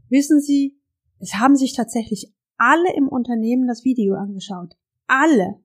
Wissen 0.10 0.42
Sie, 0.42 0.80
es 1.20 1.36
haben 1.36 1.56
sich 1.56 1.76
tatsächlich 1.76 2.34
alle 2.58 2.96
im 2.96 3.08
Unternehmen 3.08 3.68
das 3.68 3.84
Video 3.84 4.16
angeschaut. 4.16 4.76
Alle. 5.08 5.60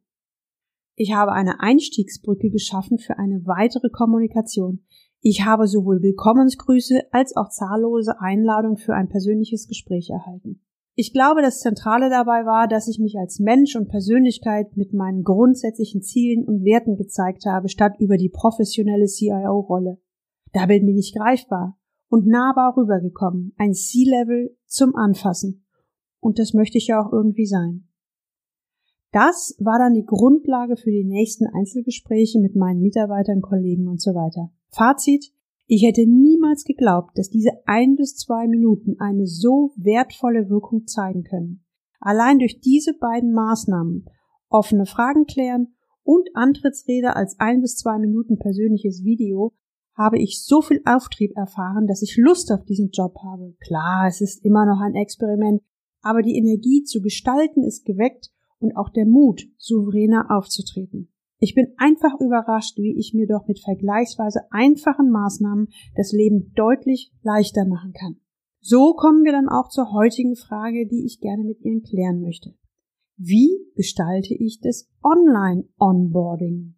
Ich 0.94 1.14
habe 1.14 1.32
eine 1.32 1.60
Einstiegsbrücke 1.60 2.50
geschaffen 2.50 2.98
für 2.98 3.18
eine 3.18 3.46
weitere 3.46 3.88
Kommunikation. 3.88 4.84
Ich 5.20 5.44
habe 5.44 5.66
sowohl 5.66 6.02
Willkommensgrüße 6.02 7.12
als 7.12 7.36
auch 7.36 7.48
zahllose 7.48 8.20
Einladungen 8.20 8.76
für 8.76 8.94
ein 8.94 9.08
persönliches 9.08 9.68
Gespräch 9.68 10.10
erhalten. 10.10 10.60
Ich 10.94 11.12
glaube, 11.12 11.42
das 11.42 11.60
Zentrale 11.60 12.10
dabei 12.10 12.44
war, 12.44 12.66
dass 12.66 12.88
ich 12.88 12.98
mich 12.98 13.16
als 13.16 13.38
Mensch 13.38 13.76
und 13.76 13.88
Persönlichkeit 13.88 14.76
mit 14.76 14.92
meinen 14.92 15.22
grundsätzlichen 15.22 16.02
Zielen 16.02 16.44
und 16.44 16.64
Werten 16.64 16.96
gezeigt 16.96 17.46
habe, 17.46 17.68
statt 17.68 17.92
über 18.00 18.16
die 18.16 18.28
professionelle 18.28 19.06
CIO-Rolle. 19.06 20.00
Da 20.52 20.66
bin 20.66 20.88
ich 20.88 21.14
greifbar 21.14 21.78
und 22.08 22.26
nahbar 22.26 22.76
rübergekommen, 22.76 23.54
ein 23.58 23.74
C-Level 23.74 24.56
zum 24.66 24.96
Anfassen. 24.96 25.67
Und 26.20 26.38
das 26.38 26.54
möchte 26.54 26.78
ich 26.78 26.88
ja 26.88 27.00
auch 27.00 27.12
irgendwie 27.12 27.46
sein. 27.46 27.88
Das 29.12 29.56
war 29.58 29.78
dann 29.78 29.94
die 29.94 30.04
Grundlage 30.04 30.76
für 30.76 30.90
die 30.90 31.04
nächsten 31.04 31.46
Einzelgespräche 31.46 32.38
mit 32.40 32.56
meinen 32.56 32.80
Mitarbeitern, 32.80 33.40
Kollegen 33.40 33.88
und 33.88 34.00
so 34.00 34.14
weiter. 34.14 34.50
Fazit, 34.70 35.32
ich 35.66 35.82
hätte 35.82 36.06
niemals 36.06 36.64
geglaubt, 36.64 37.16
dass 37.16 37.30
diese 37.30 37.50
ein 37.66 37.96
bis 37.96 38.16
zwei 38.16 38.46
Minuten 38.48 38.96
eine 38.98 39.26
so 39.26 39.72
wertvolle 39.76 40.48
Wirkung 40.50 40.86
zeigen 40.86 41.24
können. 41.24 41.64
Allein 42.00 42.38
durch 42.38 42.60
diese 42.60 42.94
beiden 42.94 43.32
Maßnahmen, 43.32 44.06
offene 44.48 44.86
Fragen 44.86 45.26
klären 45.26 45.74
und 46.02 46.28
Antrittsrede 46.34 47.16
als 47.16 47.38
ein 47.38 47.60
bis 47.60 47.76
zwei 47.76 47.98
Minuten 47.98 48.38
persönliches 48.38 49.04
Video, 49.04 49.52
habe 49.94 50.18
ich 50.18 50.42
so 50.44 50.62
viel 50.62 50.80
Auftrieb 50.84 51.36
erfahren, 51.36 51.86
dass 51.86 52.02
ich 52.02 52.16
Lust 52.16 52.52
auf 52.52 52.64
diesen 52.64 52.90
Job 52.90 53.16
habe. 53.22 53.54
Klar, 53.60 54.06
es 54.06 54.20
ist 54.20 54.44
immer 54.44 54.64
noch 54.64 54.80
ein 54.80 54.94
Experiment, 54.94 55.60
aber 56.02 56.22
die 56.22 56.36
Energie 56.36 56.82
zu 56.84 57.00
gestalten 57.00 57.62
ist 57.62 57.84
geweckt 57.84 58.30
und 58.58 58.76
auch 58.76 58.90
der 58.90 59.06
Mut, 59.06 59.42
souveräner 59.56 60.26
aufzutreten. 60.30 61.12
Ich 61.40 61.54
bin 61.54 61.68
einfach 61.76 62.18
überrascht, 62.20 62.78
wie 62.78 62.98
ich 62.98 63.14
mir 63.14 63.26
doch 63.28 63.46
mit 63.46 63.60
vergleichsweise 63.60 64.40
einfachen 64.50 65.10
Maßnahmen 65.10 65.68
das 65.96 66.12
Leben 66.12 66.52
deutlich 66.54 67.12
leichter 67.22 67.64
machen 67.64 67.92
kann. 67.92 68.16
So 68.60 68.94
kommen 68.94 69.24
wir 69.24 69.32
dann 69.32 69.48
auch 69.48 69.68
zur 69.68 69.92
heutigen 69.92 70.34
Frage, 70.34 70.86
die 70.88 71.04
ich 71.04 71.20
gerne 71.20 71.44
mit 71.44 71.60
Ihnen 71.60 71.82
klären 71.82 72.20
möchte. 72.20 72.54
Wie 73.16 73.50
gestalte 73.76 74.34
ich 74.34 74.60
das 74.60 74.88
Online-Onboarding? 75.02 76.74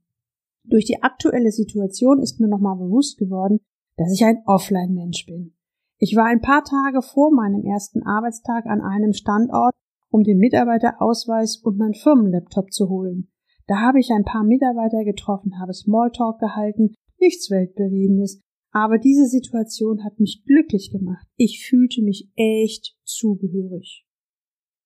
Durch 0.65 0.85
die 0.85 1.03
aktuelle 1.03 1.53
Situation 1.53 2.21
ist 2.21 2.39
mir 2.39 2.49
nochmal 2.49 2.77
bewusst 2.77 3.19
geworden, 3.19 3.61
dass 3.97 4.13
ich 4.13 4.25
ein 4.25 4.43
Offline-Mensch 4.47 5.27
bin. 5.27 5.55
Ich 6.03 6.17
war 6.17 6.25
ein 6.25 6.41
paar 6.41 6.65
Tage 6.65 7.03
vor 7.03 7.31
meinem 7.31 7.63
ersten 7.63 8.03
Arbeitstag 8.03 8.65
an 8.65 8.81
einem 8.81 9.13
Standort, 9.13 9.75
um 10.09 10.23
den 10.25 10.39
Mitarbeiterausweis 10.39 11.59
und 11.59 11.77
mein 11.77 11.93
Firmenlaptop 11.93 12.73
zu 12.73 12.89
holen. 12.89 13.29
Da 13.67 13.81
habe 13.81 14.01
ich 14.01 14.11
ein 14.11 14.25
paar 14.25 14.43
Mitarbeiter 14.43 15.05
getroffen, 15.05 15.61
habe 15.61 15.75
Smalltalk 15.75 16.41
gehalten, 16.41 16.95
nichts 17.21 17.51
Weltbewegendes, 17.51 18.41
aber 18.73 18.97
diese 18.97 19.27
Situation 19.27 20.03
hat 20.03 20.19
mich 20.19 20.43
glücklich 20.47 20.91
gemacht. 20.91 21.27
Ich 21.37 21.67
fühlte 21.69 22.01
mich 22.01 22.31
echt 22.35 22.97
zugehörig. 23.05 24.07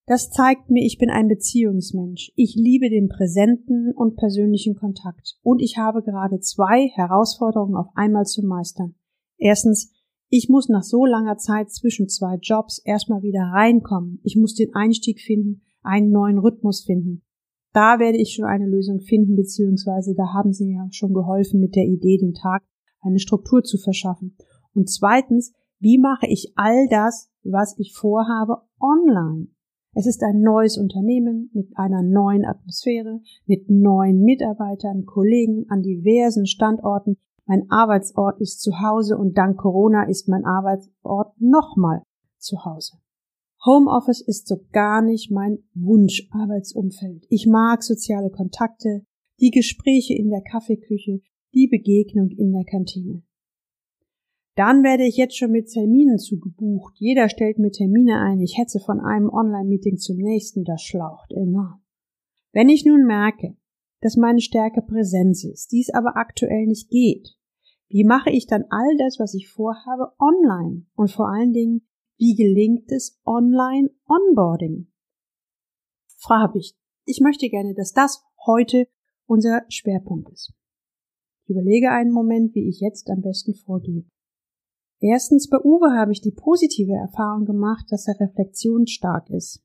Das 0.06 0.30
zeigt 0.30 0.68
mir, 0.68 0.84
ich 0.84 0.98
bin 0.98 1.10
ein 1.10 1.28
Beziehungsmensch. 1.28 2.32
Ich 2.34 2.56
liebe 2.56 2.90
den 2.90 3.08
präsenten 3.08 3.92
und 3.94 4.16
persönlichen 4.16 4.74
Kontakt. 4.74 5.38
Und 5.42 5.60
ich 5.60 5.78
habe 5.78 6.02
gerade 6.02 6.40
zwei 6.40 6.88
Herausforderungen 6.88 7.76
auf 7.76 7.86
einmal 7.94 8.24
zu 8.24 8.44
meistern. 8.44 8.96
Erstens, 9.38 9.92
ich 10.28 10.48
muss 10.48 10.68
nach 10.68 10.82
so 10.82 11.04
langer 11.04 11.36
Zeit 11.36 11.70
zwischen 11.70 12.08
zwei 12.08 12.36
Jobs 12.36 12.78
erstmal 12.84 13.22
wieder 13.22 13.42
reinkommen. 13.52 14.20
Ich 14.24 14.36
muss 14.36 14.54
den 14.54 14.74
Einstieg 14.74 15.20
finden, 15.20 15.62
einen 15.82 16.10
neuen 16.10 16.38
Rhythmus 16.38 16.84
finden. 16.84 17.22
Da 17.72 17.98
werde 17.98 18.18
ich 18.18 18.34
schon 18.34 18.44
eine 18.44 18.66
Lösung 18.66 19.00
finden, 19.00 19.36
beziehungsweise 19.36 20.14
da 20.14 20.32
haben 20.32 20.52
Sie 20.52 20.64
mir 20.64 20.88
schon 20.92 21.12
geholfen 21.12 21.60
mit 21.60 21.74
der 21.74 21.84
Idee, 21.84 22.18
den 22.18 22.34
Tag 22.34 22.62
eine 23.00 23.18
Struktur 23.18 23.62
zu 23.62 23.78
verschaffen. 23.78 24.36
Und 24.74 24.88
zweitens, 24.88 25.52
wie 25.78 25.98
mache 25.98 26.26
ich 26.26 26.52
all 26.56 26.88
das, 26.88 27.30
was 27.42 27.78
ich 27.78 27.92
vorhabe, 27.92 28.62
online? 28.80 29.48
Es 29.92 30.06
ist 30.06 30.22
ein 30.22 30.40
neues 30.40 30.76
Unternehmen 30.76 31.50
mit 31.52 31.68
einer 31.76 32.02
neuen 32.02 32.44
Atmosphäre, 32.44 33.20
mit 33.46 33.70
neuen 33.70 34.22
Mitarbeitern, 34.22 35.04
Kollegen 35.04 35.66
an 35.68 35.82
diversen 35.82 36.46
Standorten. 36.46 37.16
Mein 37.46 37.70
Arbeitsort 37.70 38.40
ist 38.40 38.60
zu 38.60 38.80
Hause 38.80 39.18
und 39.18 39.36
dank 39.36 39.58
Corona 39.58 40.04
ist 40.08 40.28
mein 40.28 40.44
Arbeitsort 40.44 41.40
nochmal 41.40 42.02
zu 42.38 42.64
Hause. 42.64 42.98
Homeoffice 43.64 44.20
ist 44.20 44.46
so 44.46 44.60
gar 44.72 45.02
nicht 45.02 45.30
mein 45.30 45.58
Wunscharbeitsumfeld. 45.74 47.26
Ich 47.30 47.46
mag 47.46 47.82
soziale 47.82 48.30
Kontakte, 48.30 49.04
die 49.40 49.50
Gespräche 49.50 50.14
in 50.14 50.30
der 50.30 50.42
Kaffeeküche, 50.42 51.20
die 51.54 51.66
Begegnung 51.66 52.30
in 52.30 52.52
der 52.52 52.64
Kantine. 52.64 53.22
Dann 54.54 54.84
werde 54.84 55.04
ich 55.04 55.16
jetzt 55.16 55.36
schon 55.36 55.50
mit 55.50 55.68
Terminen 55.68 56.18
zugebucht. 56.18 56.94
Jeder 56.98 57.28
stellt 57.28 57.58
mir 57.58 57.72
Termine 57.72 58.20
ein. 58.20 58.40
Ich 58.40 58.56
hetze 58.56 58.78
von 58.78 59.00
einem 59.00 59.28
Online-Meeting 59.28 59.96
zum 59.96 60.18
nächsten. 60.18 60.64
Das 60.64 60.82
schlaucht 60.82 61.32
enorm. 61.32 61.82
Wenn 62.52 62.68
ich 62.68 62.84
nun 62.84 63.04
merke, 63.04 63.56
dass 64.04 64.18
meine 64.18 64.42
Stärke 64.42 64.82
Präsenz 64.82 65.44
ist, 65.44 65.72
dies 65.72 65.88
aber 65.88 66.18
aktuell 66.18 66.66
nicht 66.66 66.90
geht, 66.90 67.38
wie 67.88 68.04
mache 68.04 68.28
ich 68.28 68.46
dann 68.46 68.64
all 68.68 68.96
das, 68.98 69.18
was 69.18 69.32
ich 69.32 69.48
vorhabe, 69.48 70.12
online? 70.18 70.84
Und 70.94 71.10
vor 71.10 71.30
allen 71.30 71.54
Dingen, 71.54 71.88
wie 72.18 72.34
gelingt 72.34 72.92
es 72.92 73.18
online 73.24 73.88
Onboarding? 74.06 74.92
Frage 76.18 76.58
ich. 76.58 76.76
Ich 77.06 77.20
möchte 77.22 77.48
gerne, 77.48 77.72
dass 77.72 77.94
das 77.94 78.22
heute 78.44 78.88
unser 79.24 79.62
Schwerpunkt 79.70 80.28
ist. 80.28 80.52
Ich 81.44 81.50
überlege 81.50 81.90
einen 81.90 82.12
Moment, 82.12 82.54
wie 82.54 82.68
ich 82.68 82.80
jetzt 82.80 83.08
am 83.08 83.22
besten 83.22 83.54
vorgehe. 83.54 84.04
Erstens, 85.00 85.48
bei 85.48 85.58
Uwe 85.64 85.96
habe 85.96 86.12
ich 86.12 86.20
die 86.20 86.32
positive 86.32 86.92
Erfahrung 86.92 87.46
gemacht, 87.46 87.86
dass 87.88 88.06
er 88.06 88.20
reflektionsstark 88.20 89.30
ist. 89.30 89.63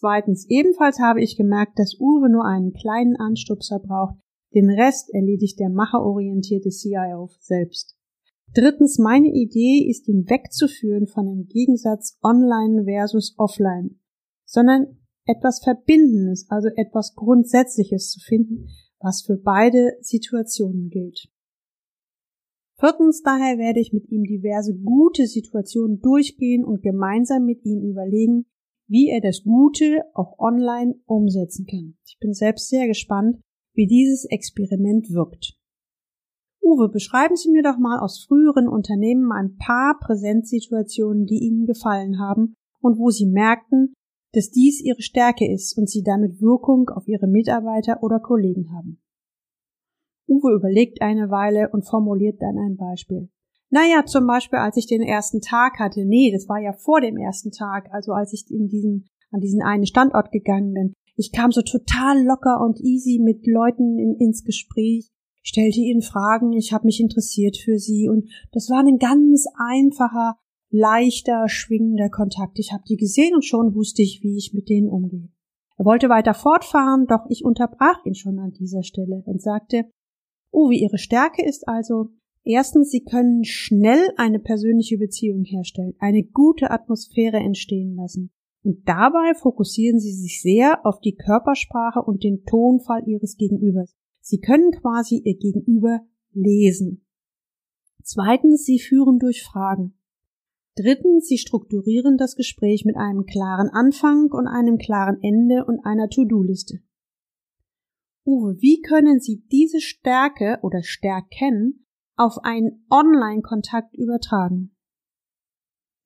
Zweitens, 0.00 0.46
ebenfalls 0.48 0.98
habe 0.98 1.20
ich 1.22 1.36
gemerkt, 1.36 1.78
dass 1.78 2.00
Uwe 2.00 2.30
nur 2.30 2.46
einen 2.46 2.72
kleinen 2.72 3.16
Anstupser 3.16 3.78
braucht, 3.80 4.16
den 4.54 4.70
Rest 4.70 5.12
erledigt 5.12 5.60
der 5.60 5.68
macherorientierte 5.68 6.70
CIO 6.70 7.28
selbst. 7.38 7.98
Drittens, 8.54 8.98
meine 8.98 9.28
Idee 9.28 9.86
ist, 9.86 10.08
ihn 10.08 10.24
wegzuführen 10.26 11.06
von 11.06 11.26
dem 11.26 11.48
Gegensatz 11.48 12.18
online 12.22 12.84
versus 12.84 13.34
offline, 13.36 14.00
sondern 14.46 14.86
etwas 15.26 15.62
Verbindendes, 15.62 16.46
also 16.48 16.68
etwas 16.76 17.14
Grundsätzliches 17.14 18.10
zu 18.10 18.20
finden, 18.20 18.68
was 19.00 19.20
für 19.20 19.36
beide 19.36 19.98
Situationen 20.00 20.88
gilt. 20.88 21.28
Viertens 22.78 23.20
daher 23.20 23.58
werde 23.58 23.80
ich 23.80 23.92
mit 23.92 24.10
ihm 24.10 24.24
diverse 24.24 24.74
gute 24.74 25.26
Situationen 25.26 26.00
durchgehen 26.00 26.64
und 26.64 26.80
gemeinsam 26.80 27.44
mit 27.44 27.62
ihm 27.66 27.82
überlegen, 27.82 28.46
wie 28.90 29.08
er 29.08 29.20
das 29.20 29.44
Gute 29.44 30.02
auch 30.14 30.38
online 30.38 30.96
umsetzen 31.06 31.64
kann. 31.64 31.96
Ich 32.06 32.18
bin 32.18 32.34
selbst 32.34 32.68
sehr 32.68 32.88
gespannt, 32.88 33.40
wie 33.72 33.86
dieses 33.86 34.24
Experiment 34.24 35.10
wirkt. 35.10 35.56
Uwe, 36.60 36.88
beschreiben 36.88 37.36
Sie 37.36 37.50
mir 37.50 37.62
doch 37.62 37.78
mal 37.78 38.00
aus 38.00 38.24
früheren 38.26 38.68
Unternehmen 38.68 39.30
ein 39.32 39.56
paar 39.56 39.98
Präsenzsituationen, 40.00 41.24
die 41.24 41.38
Ihnen 41.38 41.66
gefallen 41.66 42.18
haben 42.18 42.54
und 42.80 42.98
wo 42.98 43.10
Sie 43.10 43.26
merkten, 43.26 43.94
dass 44.32 44.50
dies 44.50 44.80
ihre 44.80 45.02
Stärke 45.02 45.50
ist 45.50 45.76
und 45.76 45.88
sie 45.88 46.02
damit 46.02 46.40
Wirkung 46.40 46.88
auf 46.90 47.08
ihre 47.08 47.26
Mitarbeiter 47.26 48.02
oder 48.02 48.20
Kollegen 48.20 48.72
haben. 48.72 49.00
Uwe 50.28 50.54
überlegt 50.54 51.02
eine 51.02 51.30
Weile 51.30 51.70
und 51.70 51.88
formuliert 51.88 52.40
dann 52.40 52.56
ein 52.58 52.76
Beispiel. 52.76 53.28
Naja, 53.70 54.04
zum 54.04 54.26
Beispiel, 54.26 54.58
als 54.58 54.76
ich 54.76 54.86
den 54.86 55.02
ersten 55.02 55.40
Tag 55.40 55.78
hatte, 55.78 56.04
nee, 56.04 56.32
das 56.32 56.48
war 56.48 56.58
ja 56.58 56.72
vor 56.72 57.00
dem 57.00 57.16
ersten 57.16 57.52
Tag, 57.52 57.88
also 57.92 58.12
als 58.12 58.32
ich 58.32 58.50
in 58.50 58.68
diesen, 58.68 59.08
an 59.30 59.40
diesen 59.40 59.62
einen 59.62 59.86
Standort 59.86 60.32
gegangen 60.32 60.74
bin. 60.74 60.92
Ich 61.16 61.30
kam 61.32 61.52
so 61.52 61.62
total 61.62 62.24
locker 62.24 62.60
und 62.60 62.80
easy 62.80 63.20
mit 63.22 63.46
Leuten 63.46 63.98
in, 63.98 64.16
ins 64.18 64.42
Gespräch, 64.44 65.08
stellte 65.42 65.80
ihnen 65.80 66.02
Fragen, 66.02 66.52
ich 66.52 66.72
habe 66.72 66.86
mich 66.86 67.00
interessiert 67.00 67.56
für 67.56 67.78
sie 67.78 68.08
und 68.08 68.28
das 68.52 68.68
war 68.70 68.80
ein 68.80 68.98
ganz 68.98 69.46
einfacher, 69.56 70.36
leichter, 70.70 71.48
schwingender 71.48 72.10
Kontakt. 72.10 72.58
Ich 72.58 72.72
habe 72.72 72.82
die 72.88 72.96
gesehen 72.96 73.34
und 73.34 73.44
schon 73.44 73.74
wusste 73.74 74.02
ich, 74.02 74.20
wie 74.22 74.36
ich 74.36 74.52
mit 74.52 74.68
denen 74.68 74.88
umgehe. 74.88 75.28
Er 75.76 75.84
wollte 75.84 76.08
weiter 76.08 76.34
fortfahren, 76.34 77.06
doch 77.06 77.24
ich 77.28 77.44
unterbrach 77.44 78.04
ihn 78.04 78.14
schon 78.14 78.38
an 78.38 78.52
dieser 78.52 78.82
Stelle 78.82 79.22
und 79.24 79.40
sagte, 79.40 79.90
Oh, 80.52 80.68
wie 80.68 80.82
Ihre 80.82 80.98
Stärke 80.98 81.44
ist 81.44 81.68
also, 81.68 82.10
erstens, 82.44 82.90
Sie 82.90 83.02
können 83.02 83.44
schnell 83.44 84.10
eine 84.16 84.38
persönliche 84.38 84.98
Beziehung 84.98 85.44
herstellen, 85.44 85.94
eine 85.98 86.22
gute 86.22 86.70
Atmosphäre 86.70 87.38
entstehen 87.38 87.96
lassen. 87.96 88.30
Und 88.62 88.86
dabei 88.86 89.34
fokussieren 89.34 90.00
Sie 90.00 90.12
sich 90.12 90.42
sehr 90.42 90.84
auf 90.84 91.00
die 91.00 91.14
Körpersprache 91.14 92.02
und 92.02 92.24
den 92.24 92.44
Tonfall 92.44 93.02
Ihres 93.06 93.36
Gegenübers. 93.36 93.94
Sie 94.20 94.38
können 94.38 94.70
quasi 94.72 95.22
Ihr 95.24 95.36
Gegenüber 95.36 96.00
lesen. 96.32 97.06
Zweitens, 98.02 98.64
Sie 98.64 98.78
führen 98.78 99.18
durch 99.18 99.42
Fragen. 99.42 99.94
Drittens, 100.76 101.26
Sie 101.26 101.38
strukturieren 101.38 102.16
das 102.16 102.36
Gespräch 102.36 102.84
mit 102.84 102.96
einem 102.96 103.24
klaren 103.24 103.68
Anfang 103.68 104.30
und 104.30 104.46
einem 104.46 104.78
klaren 104.78 105.18
Ende 105.22 105.64
und 105.64 105.80
einer 105.84 106.08
To-Do-Liste. 106.08 106.80
Uwe, 108.24 108.56
wie 108.60 108.80
können 108.80 109.20
Sie 109.20 109.42
diese 109.50 109.80
Stärke 109.80 110.58
oder 110.62 110.82
Stärken 110.82 111.86
auf 112.20 112.44
einen 112.44 112.84
Online-Kontakt 112.90 113.96
übertragen? 113.96 114.76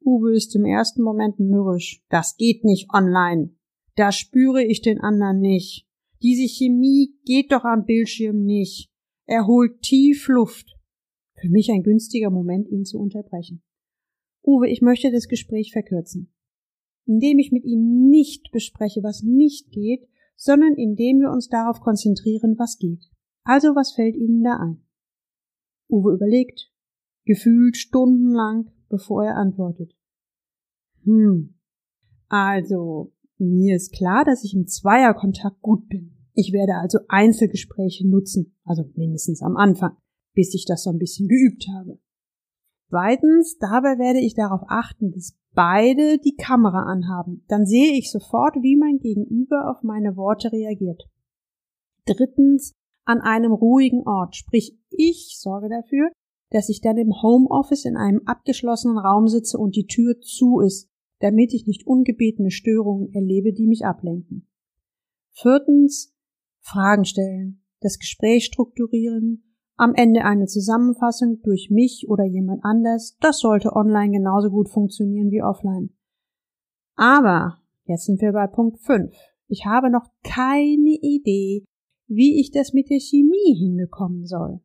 Uwe 0.04 0.35
ist 0.35 0.54
im 0.54 0.64
ersten 0.64 1.02
Moment 1.02 1.40
mürrisch. 1.40 2.04
Das 2.09 2.37
geht 2.37 2.64
nicht 2.64 2.88
online. 2.94 3.50
Da 3.97 4.12
spüre 4.12 4.62
ich 4.62 4.80
den 4.80 5.00
anderen 5.00 5.40
nicht. 5.40 5.88
Diese 6.23 6.47
Chemie 6.47 7.18
geht 7.25 7.50
doch 7.50 7.64
am 7.64 7.85
Bildschirm 7.85 8.44
nicht. 8.44 8.92
Er 9.26 9.47
holt 9.47 9.83
tief 9.83 10.28
Luft. 10.28 10.76
Für 11.40 11.49
mich 11.49 11.71
ein 11.71 11.83
günstiger 11.83 12.30
Moment, 12.30 12.68
ihn 12.68 12.85
zu 12.85 12.99
unterbrechen. 12.99 13.62
Uwe, 14.44 14.68
ich 14.68 14.83
möchte 14.83 15.11
das 15.11 15.26
Gespräch 15.26 15.73
verkürzen. 15.73 16.33
Indem 17.06 17.40
ich 17.40 17.50
mit 17.50 17.64
Ihnen 17.64 18.09
nicht 18.09 18.52
bespreche, 18.52 19.02
was 19.02 19.23
nicht 19.23 19.73
geht, 19.73 20.06
sondern 20.37 20.75
indem 20.75 21.21
wir 21.21 21.30
uns 21.30 21.49
darauf 21.49 21.80
konzentrieren, 21.80 22.56
was 22.59 22.78
geht. 22.78 23.11
Also 23.42 23.75
was 23.75 23.92
fällt 23.92 24.16
Ihnen 24.16 24.44
da 24.44 24.56
ein? 24.56 24.83
Uwe 25.88 26.14
überlegt, 26.14 26.72
gefühlt 27.24 27.76
stundenlang, 27.76 28.70
bevor 28.88 29.24
er 29.24 29.36
antwortet. 29.36 29.94
Hm. 31.04 31.54
Also, 32.28 33.12
mir 33.38 33.76
ist 33.76 33.92
klar, 33.92 34.24
dass 34.24 34.44
ich 34.44 34.54
im 34.54 34.66
Zweierkontakt 34.66 35.60
gut 35.60 35.88
bin. 35.88 36.16
Ich 36.34 36.52
werde 36.52 36.76
also 36.76 36.98
Einzelgespräche 37.08 38.08
nutzen, 38.08 38.56
also 38.64 38.84
mindestens 38.94 39.42
am 39.42 39.56
Anfang. 39.56 39.96
bis 40.34 40.52
ich 40.54 40.64
das 40.66 40.82
so 40.82 40.90
ein 40.90 40.98
bisschen 40.98 41.28
geübt 41.28 41.66
habe. 41.76 41.98
Zweitens, 42.88 43.56
dabei 43.58 43.98
werde 43.98 44.18
ich 44.18 44.34
darauf 44.34 44.62
achten, 44.66 45.12
dass 45.12 45.36
beide 45.52 46.18
die 46.18 46.36
Kamera 46.36 46.82
anhaben. 46.82 47.44
Dann 47.48 47.66
sehe 47.66 47.96
ich 47.96 48.10
sofort, 48.10 48.56
wie 48.56 48.76
mein 48.76 48.98
Gegenüber 48.98 49.70
auf 49.70 49.82
meine 49.82 50.16
Worte 50.16 50.52
reagiert. 50.52 51.04
Drittens, 52.04 52.72
an 53.04 53.20
einem 53.20 53.52
ruhigen 53.52 54.06
Ort, 54.06 54.36
sprich 54.36 54.78
ich 54.96 55.38
sorge 55.38 55.68
dafür, 55.68 56.10
dass 56.50 56.68
ich 56.68 56.80
dann 56.80 56.96
im 56.98 57.12
Homeoffice 57.22 57.84
in 57.84 57.96
einem 57.96 58.20
abgeschlossenen 58.26 58.98
Raum 58.98 59.28
sitze 59.28 59.58
und 59.58 59.76
die 59.76 59.86
Tür 59.86 60.20
zu 60.20 60.60
ist, 60.60 60.88
damit 61.20 61.52
ich 61.52 61.66
nicht 61.66 61.86
ungebetene 61.86 62.50
Störungen 62.50 63.12
erlebe, 63.12 63.52
die 63.52 63.66
mich 63.66 63.84
ablenken. 63.84 64.46
Viertens, 65.32 66.14
Fragen 66.60 67.04
stellen, 67.04 67.64
das 67.80 67.98
Gespräch 67.98 68.44
strukturieren, 68.44 69.42
am 69.76 69.94
Ende 69.94 70.24
eine 70.24 70.46
Zusammenfassung 70.46 71.40
durch 71.42 71.68
mich 71.70 72.06
oder 72.08 72.24
jemand 72.24 72.64
anders, 72.64 73.16
das 73.20 73.40
sollte 73.40 73.74
online 73.74 74.12
genauso 74.12 74.50
gut 74.50 74.68
funktionieren 74.68 75.30
wie 75.30 75.42
offline. 75.42 75.90
Aber, 76.94 77.58
jetzt 77.84 78.04
sind 78.04 78.20
wir 78.20 78.32
bei 78.32 78.46
Punkt 78.46 78.78
5. 78.80 79.12
Ich 79.48 79.66
habe 79.66 79.90
noch 79.90 80.06
keine 80.22 80.96
Idee, 81.00 81.64
wie 82.06 82.40
ich 82.40 82.52
das 82.52 82.72
mit 82.72 82.90
der 82.90 83.00
Chemie 83.00 83.56
hinbekommen 83.58 84.26
soll. 84.26 84.60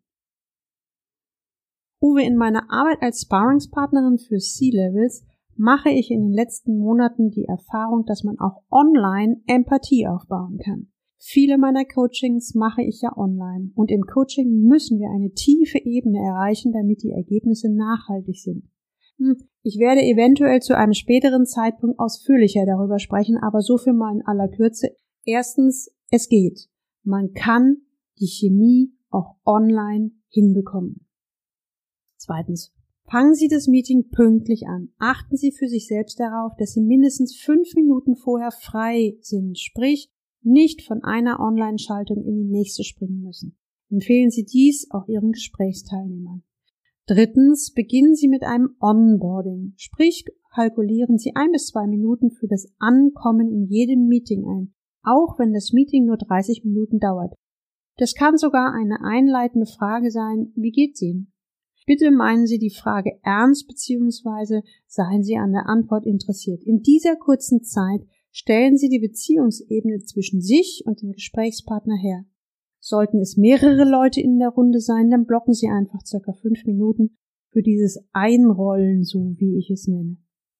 Uwe, 2.01 2.24
in 2.24 2.38
meiner 2.38 2.72
Arbeit 2.72 3.01
als 3.01 3.22
Sparringspartnerin 3.22 4.18
für 4.20 4.38
C-Levels 4.38 5.25
mache 5.56 5.89
ich 5.89 6.10
in 6.10 6.27
den 6.27 6.34
letzten 6.34 6.77
Monaten 6.77 7.32
die 7.32 7.44
Erfahrung, 7.44 8.06
dass 8.06 8.24
man 8.24 8.39
auch 8.39 8.63
online 8.72 9.41
Empathie 9.48 10.08
aufbauen 10.08 10.58
kann. 10.63 10.88
Viele 11.18 11.58
meiner 11.58 11.84
Coachings 11.84 12.56
mache 12.56 12.82
ich 12.82 13.01
ja 13.01 13.15
online 13.18 13.72
und 13.75 13.91
im 13.91 14.03
Coaching 14.03 14.62
müssen 14.62 15.00
wir 15.00 15.10
eine 15.10 15.34
tiefe 15.34 15.79
Ebene 15.79 16.20
erreichen, 16.20 16.72
damit 16.72 17.03
die 17.03 17.12
Ergebnisse 17.12 17.70
nachhaltig 17.70 18.38
sind. 18.38 18.70
Hm, 19.18 19.36
ich 19.63 19.77
werde 19.79 20.01
eventuell 20.01 20.62
zu 20.62 20.77
einem 20.77 20.94
späteren 20.94 21.46
Zeitpunkt 21.46 22.00
ausführlicher 22.00 22.65
darüber 22.65 23.00
sprechen, 23.00 23.38
aber 23.38 23.60
so 23.60 23.77
viel 23.77 23.91
mal 23.91 24.15
in 24.15 24.25
aller 24.25 24.48
Kürze. 24.48 24.96
Erstens, 25.25 25.91
es 26.10 26.29
geht. 26.29 26.70
Man 27.03 27.34
kann 27.34 27.82
die 28.22 28.27
Chemie 28.27 28.94
auch 29.10 29.36
online 29.46 30.12
hinbekommen. 30.29 31.06
Zweitens, 32.19 32.71
fangen 33.09 33.33
Sie 33.33 33.47
das 33.47 33.67
Meeting 33.67 34.09
pünktlich 34.11 34.67
an. 34.67 34.89
Achten 34.99 35.35
Sie 35.35 35.51
für 35.51 35.67
sich 35.67 35.88
selbst 35.88 36.19
darauf, 36.19 36.51
dass 36.57 36.73
Sie 36.73 36.81
mindestens 36.81 37.35
fünf 37.35 37.73
Minuten 37.73 38.15
vorher 38.15 38.51
frei 38.51 39.17
sind, 39.21 39.57
sprich 39.57 40.11
nicht 40.43 40.83
von 40.83 41.03
einer 41.03 41.39
Online-Schaltung 41.39 42.23
in 42.23 42.35
die 42.35 42.51
nächste 42.51 42.83
springen 42.83 43.21
müssen. 43.21 43.57
Empfehlen 43.89 44.29
Sie 44.29 44.43
dies 44.43 44.88
auch 44.91 45.07
Ihren 45.07 45.31
Gesprächsteilnehmern. 45.31 46.43
Drittens, 47.07 47.73
beginnen 47.73 48.13
Sie 48.13 48.27
mit 48.27 48.43
einem 48.43 48.75
Onboarding, 48.79 49.73
sprich 49.77 50.25
kalkulieren 50.53 51.17
Sie 51.17 51.31
ein 51.33 51.51
bis 51.51 51.67
zwei 51.67 51.88
Minuten 51.88 52.29
für 52.29 52.47
das 52.47 52.71
Ankommen 52.77 53.51
in 53.51 53.65
jedem 53.65 54.07
Meeting 54.07 54.45
ein 54.45 54.73
auch 55.03 55.39
wenn 55.39 55.53
das 55.53 55.71
Meeting 55.73 56.05
nur 56.05 56.17
30 56.17 56.63
Minuten 56.65 56.99
dauert. 56.99 57.33
Das 57.97 58.13
kann 58.13 58.38
sogar 58.38 58.73
eine 58.73 58.99
einleitende 59.03 59.65
Frage 59.65 60.11
sein, 60.11 60.51
wie 60.55 60.71
geht's 60.71 61.01
Ihnen? 61.01 61.33
Bitte 61.89 62.12
meinen 62.12 62.46
Sie 62.46 62.60
die 62.60 62.69
Frage 62.69 63.17
ernst 63.24 63.67
bzw. 63.67 64.62
seien 64.86 65.24
Sie 65.24 65.38
an 65.38 65.53
der 65.53 65.67
Antwort 65.67 66.05
interessiert. 66.05 66.62
In 66.62 66.84
dieser 66.84 67.15
kurzen 67.15 67.63
Zeit 67.63 68.01
stellen 68.29 68.77
Sie 68.77 68.89
die 68.89 69.00
Beziehungsebene 69.00 69.98
zwischen 70.03 70.39
sich 70.39 70.84
und 70.86 71.01
dem 71.01 71.13
Gesprächspartner 71.13 71.96
her. 71.96 72.25
Sollten 72.79 73.19
es 73.19 73.38
mehrere 73.38 73.89
Leute 73.89 74.22
in 74.22 74.38
der 74.38 74.50
Runde 74.50 74.81
sein, 74.81 75.10
dann 75.10 75.25
blocken 75.25 75.55
Sie 75.55 75.67
einfach 75.67 76.05
circa 76.05 76.34
fünf 76.34 76.63
Minuten 76.65 77.17
für 77.48 77.63
dieses 77.63 77.98
Einrollen, 78.13 79.03
so 79.03 79.34
wie 79.39 79.58
ich 79.58 79.72
es 79.72 79.88
nenne. 79.88 80.17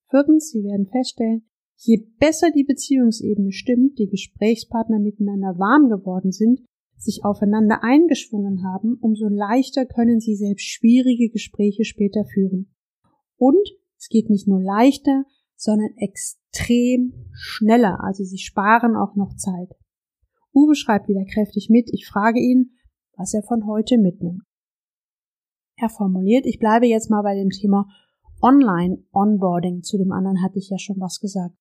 Viertens, 0.10 0.50
Sie 0.50 0.64
werden 0.64 0.88
feststellen, 0.88 1.44
Je 1.76 2.08
besser 2.20 2.50
die 2.50 2.64
Beziehungsebene 2.64 3.52
stimmt, 3.52 4.00
die 4.00 4.08
Gesprächspartner 4.08 4.98
miteinander 4.98 5.60
warm 5.60 5.90
geworden 5.90 6.32
sind, 6.32 6.62
sich 7.00 7.24
aufeinander 7.24 7.84
eingeschwungen 7.84 8.64
haben, 8.64 8.98
umso 9.02 9.28
leichter 9.28 9.86
können 9.86 10.20
sie 10.20 10.36
selbst 10.36 10.66
schwierige 10.66 11.30
Gespräche 11.30 11.86
später 11.86 12.26
führen. 12.26 12.76
Und 13.38 13.68
es 13.98 14.10
geht 14.10 14.30
nicht 14.30 14.48
nur 14.48 14.62
leichter, 14.62 15.24
sondern 15.56 15.90
extrem 15.98 17.30
schneller, 17.32 18.04
also 18.04 18.24
sie 18.24 18.38
sparen 18.38 18.96
auch 18.96 19.16
noch 19.16 19.36
Zeit. 19.36 19.76
Uwe 20.54 20.76
schreibt 20.76 21.08
wieder 21.08 21.26
kräftig 21.26 21.70
mit, 21.70 21.90
ich 21.94 22.08
frage 22.08 22.40
ihn, 22.40 22.72
was 23.16 23.34
er 23.34 23.44
von 23.44 23.66
heute 23.66 23.98
mitnimmt. 23.98 24.44
Er 25.76 25.90
formuliert, 25.90 26.46
ich 26.46 26.60
bleibe 26.60 26.88
jetzt 26.88 27.10
mal 27.10 27.22
bei 27.22 27.36
dem 27.36 27.50
Thema 27.50 27.88
Online-Onboarding, 28.42 29.84
zu 29.84 29.98
dem 29.98 30.12
anderen 30.12 30.42
hatte 30.42 30.60
ich 30.60 30.70
ja 30.70 30.78
schon 30.78 31.00
was 31.00 31.20
gesagt. 31.20 31.56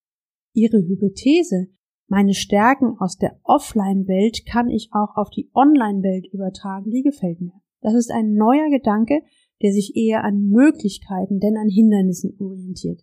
Ihre 0.52 0.78
Hypothese, 0.78 1.68
meine 2.08 2.32
Stärken 2.32 2.96
aus 2.98 3.18
der 3.18 3.38
Offline-Welt 3.44 4.46
kann 4.46 4.70
ich 4.70 4.88
auch 4.92 5.16
auf 5.16 5.28
die 5.30 5.50
Online-Welt 5.54 6.26
übertragen, 6.32 6.90
die 6.90 7.02
gefällt 7.02 7.40
mir. 7.40 7.60
Das 7.80 7.94
ist 7.94 8.10
ein 8.10 8.34
neuer 8.34 8.70
Gedanke, 8.70 9.22
der 9.62 9.72
sich 9.72 9.94
eher 9.94 10.24
an 10.24 10.48
Möglichkeiten 10.48 11.38
denn 11.38 11.56
an 11.56 11.68
Hindernissen 11.68 12.34
orientiert. 12.40 13.02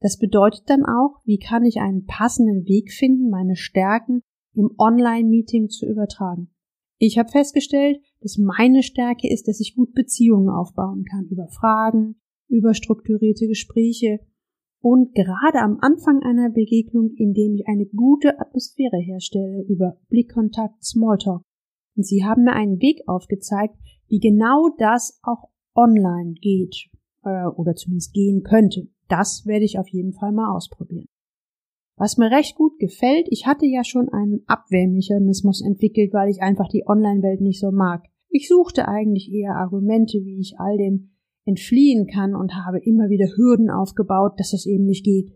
Das 0.00 0.18
bedeutet 0.18 0.62
dann 0.66 0.84
auch, 0.84 1.20
wie 1.24 1.38
kann 1.38 1.64
ich 1.64 1.80
einen 1.80 2.06
passenden 2.06 2.66
Weg 2.66 2.92
finden, 2.92 3.30
meine 3.30 3.56
Stärken 3.56 4.22
im 4.54 4.70
Online-Meeting 4.78 5.68
zu 5.68 5.86
übertragen. 5.86 6.50
Ich 6.98 7.18
habe 7.18 7.30
festgestellt, 7.30 8.00
dass 8.20 8.38
meine 8.38 8.82
Stärke 8.82 9.30
ist, 9.30 9.46
dass 9.46 9.60
ich 9.60 9.76
gut 9.76 9.92
Beziehungen 9.92 10.48
aufbauen 10.48 11.04
kann 11.04 11.26
über 11.30 11.48
Fragen, 11.48 12.16
über 12.48 12.74
strukturierte 12.74 13.46
Gespräche, 13.46 14.20
und 14.80 15.14
gerade 15.14 15.60
am 15.60 15.78
Anfang 15.80 16.22
einer 16.22 16.50
Begegnung, 16.50 17.10
indem 17.16 17.54
ich 17.54 17.66
eine 17.66 17.86
gute 17.86 18.38
Atmosphäre 18.40 18.98
herstelle 18.98 19.64
über 19.68 19.96
Blickkontakt, 20.08 20.84
Smalltalk. 20.84 21.42
Und 21.96 22.06
sie 22.06 22.24
haben 22.24 22.44
mir 22.44 22.52
einen 22.52 22.80
Weg 22.80 23.02
aufgezeigt, 23.06 23.74
wie 24.06 24.20
genau 24.20 24.68
das 24.78 25.18
auch 25.22 25.48
online 25.74 26.34
geht 26.34 26.88
äh, 27.24 27.46
oder 27.46 27.74
zumindest 27.74 28.12
gehen 28.12 28.42
könnte. 28.42 28.88
Das 29.08 29.46
werde 29.46 29.64
ich 29.64 29.78
auf 29.78 29.88
jeden 29.88 30.12
Fall 30.12 30.32
mal 30.32 30.54
ausprobieren. 30.54 31.06
Was 31.96 32.16
mir 32.16 32.30
recht 32.30 32.54
gut 32.54 32.78
gefällt, 32.78 33.26
ich 33.30 33.46
hatte 33.46 33.66
ja 33.66 33.82
schon 33.82 34.08
einen 34.08 34.44
Abwehrmechanismus 34.46 35.60
entwickelt, 35.60 36.12
weil 36.12 36.30
ich 36.30 36.40
einfach 36.40 36.68
die 36.68 36.84
Online-Welt 36.86 37.40
nicht 37.40 37.58
so 37.58 37.72
mag. 37.72 38.04
Ich 38.28 38.46
suchte 38.46 38.86
eigentlich 38.86 39.32
eher 39.32 39.56
Argumente, 39.56 40.18
wie 40.18 40.38
ich 40.38 40.54
all 40.58 40.76
dem 40.76 41.10
entfliehen 41.48 42.06
kann 42.06 42.34
und 42.34 42.54
habe 42.54 42.78
immer 42.78 43.08
wieder 43.08 43.26
Hürden 43.36 43.70
aufgebaut, 43.70 44.38
dass 44.38 44.50
das 44.50 44.66
eben 44.66 44.84
nicht 44.84 45.04
geht. 45.04 45.32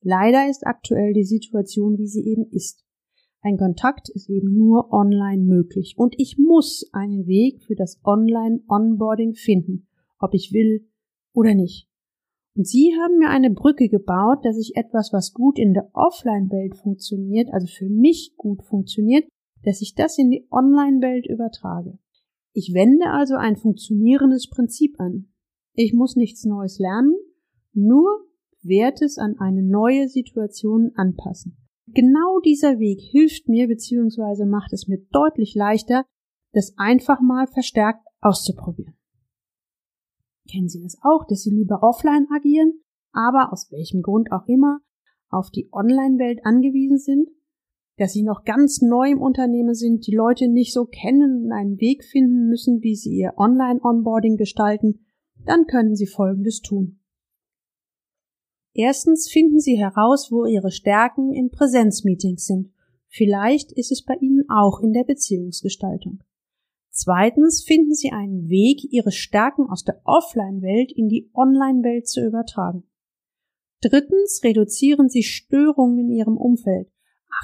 Leider 0.00 0.48
ist 0.48 0.66
aktuell 0.66 1.12
die 1.12 1.24
Situation, 1.24 1.98
wie 1.98 2.08
sie 2.08 2.26
eben 2.26 2.46
ist. 2.50 2.84
Ein 3.42 3.58
Kontakt 3.58 4.08
ist 4.08 4.30
eben 4.30 4.56
nur 4.56 4.92
online 4.92 5.42
möglich 5.42 5.94
und 5.96 6.14
ich 6.16 6.38
muss 6.38 6.88
einen 6.92 7.26
Weg 7.26 7.62
für 7.62 7.74
das 7.74 8.00
Online-Onboarding 8.04 9.34
finden, 9.34 9.88
ob 10.18 10.32
ich 10.32 10.52
will 10.52 10.88
oder 11.34 11.54
nicht. 11.54 11.88
Und 12.54 12.66
Sie 12.66 12.94
haben 13.00 13.18
mir 13.18 13.30
eine 13.30 13.50
Brücke 13.50 13.88
gebaut, 13.88 14.44
dass 14.44 14.58
ich 14.58 14.76
etwas, 14.76 15.12
was 15.12 15.32
gut 15.32 15.58
in 15.58 15.74
der 15.74 15.88
Offline-Welt 15.92 16.76
funktioniert, 16.76 17.48
also 17.52 17.66
für 17.66 17.88
mich 17.88 18.34
gut 18.36 18.62
funktioniert, 18.62 19.24
dass 19.64 19.80
ich 19.80 19.94
das 19.94 20.18
in 20.18 20.30
die 20.30 20.46
Online-Welt 20.50 21.26
übertrage. 21.26 21.98
Ich 22.52 22.74
wende 22.74 23.10
also 23.10 23.36
ein 23.36 23.56
funktionierendes 23.56 24.48
Prinzip 24.48 25.00
an. 25.00 25.31
Ich 25.74 25.94
muss 25.94 26.16
nichts 26.16 26.44
Neues 26.44 26.78
lernen, 26.78 27.14
nur 27.72 28.26
Wertes 28.62 29.16
an 29.18 29.36
eine 29.38 29.62
neue 29.62 30.08
Situation 30.08 30.92
anpassen. 30.96 31.56
Genau 31.86 32.40
dieser 32.44 32.78
Weg 32.78 33.00
hilft 33.00 33.48
mir 33.48 33.68
bzw. 33.68 34.44
macht 34.44 34.72
es 34.72 34.86
mir 34.86 34.98
deutlich 35.10 35.54
leichter, 35.54 36.04
das 36.52 36.74
einfach 36.76 37.20
mal 37.20 37.46
verstärkt 37.46 38.06
auszuprobieren. 38.20 38.94
Kennen 40.50 40.68
Sie 40.68 40.82
das 40.82 40.98
auch, 41.02 41.24
dass 41.26 41.42
Sie 41.42 41.50
lieber 41.50 41.82
offline 41.82 42.26
agieren, 42.34 42.80
aber 43.12 43.52
aus 43.52 43.70
welchem 43.70 44.02
Grund 44.02 44.30
auch 44.30 44.46
immer 44.46 44.80
auf 45.30 45.50
die 45.50 45.68
Online-Welt 45.72 46.40
angewiesen 46.44 46.98
sind? 46.98 47.30
Dass 47.96 48.12
Sie 48.12 48.22
noch 48.22 48.44
ganz 48.44 48.82
neu 48.82 49.10
im 49.10 49.20
Unternehmen 49.20 49.74
sind, 49.74 50.06
die 50.06 50.14
Leute 50.14 50.48
nicht 50.48 50.72
so 50.72 50.84
kennen 50.84 51.44
und 51.44 51.52
einen 51.52 51.80
Weg 51.80 52.04
finden 52.04 52.48
müssen, 52.48 52.82
wie 52.82 52.94
Sie 52.94 53.16
Ihr 53.16 53.34
Online-Onboarding 53.36 54.36
gestalten 54.36 55.06
dann 55.46 55.66
können 55.66 55.94
Sie 55.94 56.06
Folgendes 56.06 56.60
tun. 56.60 57.00
Erstens 58.74 59.30
finden 59.30 59.60
Sie 59.60 59.76
heraus, 59.76 60.30
wo 60.30 60.46
Ihre 60.46 60.70
Stärken 60.70 61.32
in 61.32 61.50
Präsenzmeetings 61.50 62.46
sind. 62.46 62.72
Vielleicht 63.08 63.72
ist 63.72 63.92
es 63.92 64.02
bei 64.02 64.14
Ihnen 64.14 64.44
auch 64.48 64.80
in 64.80 64.92
der 64.92 65.04
Beziehungsgestaltung. 65.04 66.22
Zweitens 66.90 67.62
finden 67.62 67.94
Sie 67.94 68.10
einen 68.12 68.48
Weg, 68.48 68.90
Ihre 68.90 69.12
Stärken 69.12 69.68
aus 69.68 69.84
der 69.84 70.00
Offline-Welt 70.04 70.92
in 70.92 71.08
die 71.08 71.30
Online-Welt 71.34 72.08
zu 72.08 72.24
übertragen. 72.24 72.84
Drittens 73.82 74.40
reduzieren 74.44 75.08
Sie 75.08 75.22
Störungen 75.22 75.98
in 75.98 76.10
Ihrem 76.10 76.36
Umfeld. 76.36 76.88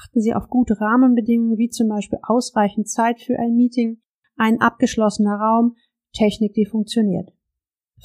Achten 0.00 0.20
Sie 0.20 0.34
auf 0.34 0.48
gute 0.48 0.80
Rahmenbedingungen 0.80 1.58
wie 1.58 1.70
zum 1.70 1.88
Beispiel 1.88 2.18
ausreichend 2.22 2.88
Zeit 2.88 3.20
für 3.20 3.38
ein 3.38 3.56
Meeting, 3.56 4.00
ein 4.37 4.61
abgeschlossener 4.61 5.37
Raum, 5.37 5.76
Technik, 6.12 6.54
die 6.54 6.66
funktioniert. 6.66 7.32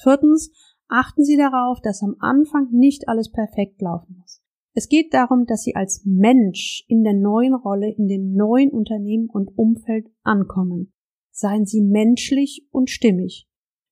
Viertens, 0.01 0.51
achten 0.87 1.23
Sie 1.23 1.37
darauf, 1.37 1.79
dass 1.81 2.03
am 2.03 2.15
Anfang 2.19 2.69
nicht 2.71 3.07
alles 3.07 3.31
perfekt 3.31 3.81
laufen 3.81 4.17
muss. 4.19 4.41
Es 4.75 4.89
geht 4.89 5.13
darum, 5.13 5.45
dass 5.45 5.63
Sie 5.63 5.75
als 5.75 6.03
Mensch 6.05 6.83
in 6.87 7.03
der 7.03 7.13
neuen 7.13 7.53
Rolle, 7.53 7.91
in 7.91 8.07
dem 8.07 8.33
neuen 8.33 8.71
Unternehmen 8.71 9.29
und 9.29 9.57
Umfeld 9.57 10.07
ankommen. 10.23 10.91
Seien 11.31 11.65
Sie 11.65 11.81
menschlich 11.81 12.67
und 12.71 12.89
stimmig. 12.89 13.47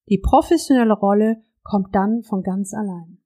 Die 0.09 0.17
professionelle 0.17 0.93
Rolle 0.93 1.43
kommt 1.63 1.93
dann 1.93 2.23
von 2.23 2.41
ganz 2.41 2.73
allein. 2.73 3.19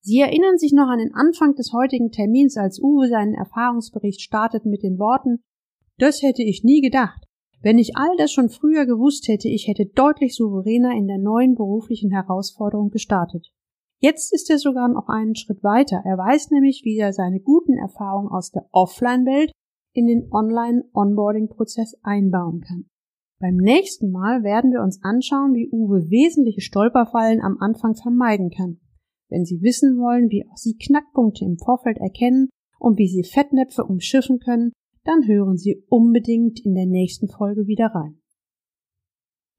Sie 0.00 0.18
erinnern 0.18 0.58
sich 0.58 0.72
noch 0.72 0.88
an 0.88 0.98
den 0.98 1.14
Anfang 1.14 1.54
des 1.54 1.72
heutigen 1.72 2.10
Termins, 2.10 2.56
als 2.56 2.80
Uwe 2.82 3.08
seinen 3.08 3.34
Erfahrungsbericht 3.34 4.20
startet 4.20 4.66
mit 4.66 4.82
den 4.82 4.98
Worten 4.98 5.42
Das 5.96 6.22
hätte 6.22 6.42
ich 6.42 6.64
nie 6.64 6.80
gedacht. 6.80 7.28
Wenn 7.62 7.78
ich 7.78 7.96
all 7.96 8.16
das 8.16 8.32
schon 8.32 8.48
früher 8.48 8.86
gewusst 8.86 9.28
hätte, 9.28 9.48
ich 9.48 9.68
hätte 9.68 9.86
deutlich 9.86 10.34
souveräner 10.34 10.92
in 10.96 11.06
der 11.06 11.18
neuen 11.18 11.54
beruflichen 11.54 12.10
Herausforderung 12.10 12.90
gestartet. 12.90 13.52
Jetzt 14.00 14.32
ist 14.34 14.50
er 14.50 14.58
sogar 14.58 14.88
noch 14.88 15.06
einen 15.06 15.36
Schritt 15.36 15.62
weiter. 15.62 16.02
Er 16.04 16.18
weiß 16.18 16.50
nämlich, 16.50 16.82
wie 16.84 16.98
er 16.98 17.12
seine 17.12 17.38
guten 17.38 17.78
Erfahrungen 17.78 18.32
aus 18.32 18.50
der 18.50 18.66
Offline-Welt 18.72 19.52
in 19.94 20.08
den 20.08 20.28
Online-Onboarding-Prozess 20.32 21.94
einbauen 22.02 22.62
kann. 22.62 22.86
Beim 23.38 23.56
nächsten 23.56 24.10
Mal 24.10 24.42
werden 24.42 24.72
wir 24.72 24.82
uns 24.82 25.00
anschauen, 25.02 25.54
wie 25.54 25.68
Uwe 25.70 26.10
wesentliche 26.10 26.60
Stolperfallen 26.60 27.40
am 27.40 27.58
Anfang 27.60 27.94
vermeiden 27.94 28.50
kann. 28.50 28.80
Wenn 29.28 29.44
Sie 29.44 29.62
wissen 29.62 29.98
wollen, 29.98 30.30
wie 30.30 30.46
auch 30.48 30.56
Sie 30.56 30.76
Knackpunkte 30.76 31.44
im 31.44 31.58
Vorfeld 31.58 31.98
erkennen 31.98 32.48
und 32.80 32.98
wie 32.98 33.08
Sie 33.08 33.22
Fettnäpfe 33.22 33.84
umschiffen 33.84 34.40
können, 34.40 34.72
dann 35.04 35.26
hören 35.26 35.56
Sie 35.56 35.84
unbedingt 35.88 36.64
in 36.64 36.74
der 36.74 36.86
nächsten 36.86 37.28
Folge 37.28 37.66
wieder 37.66 37.86
rein. 37.86 38.20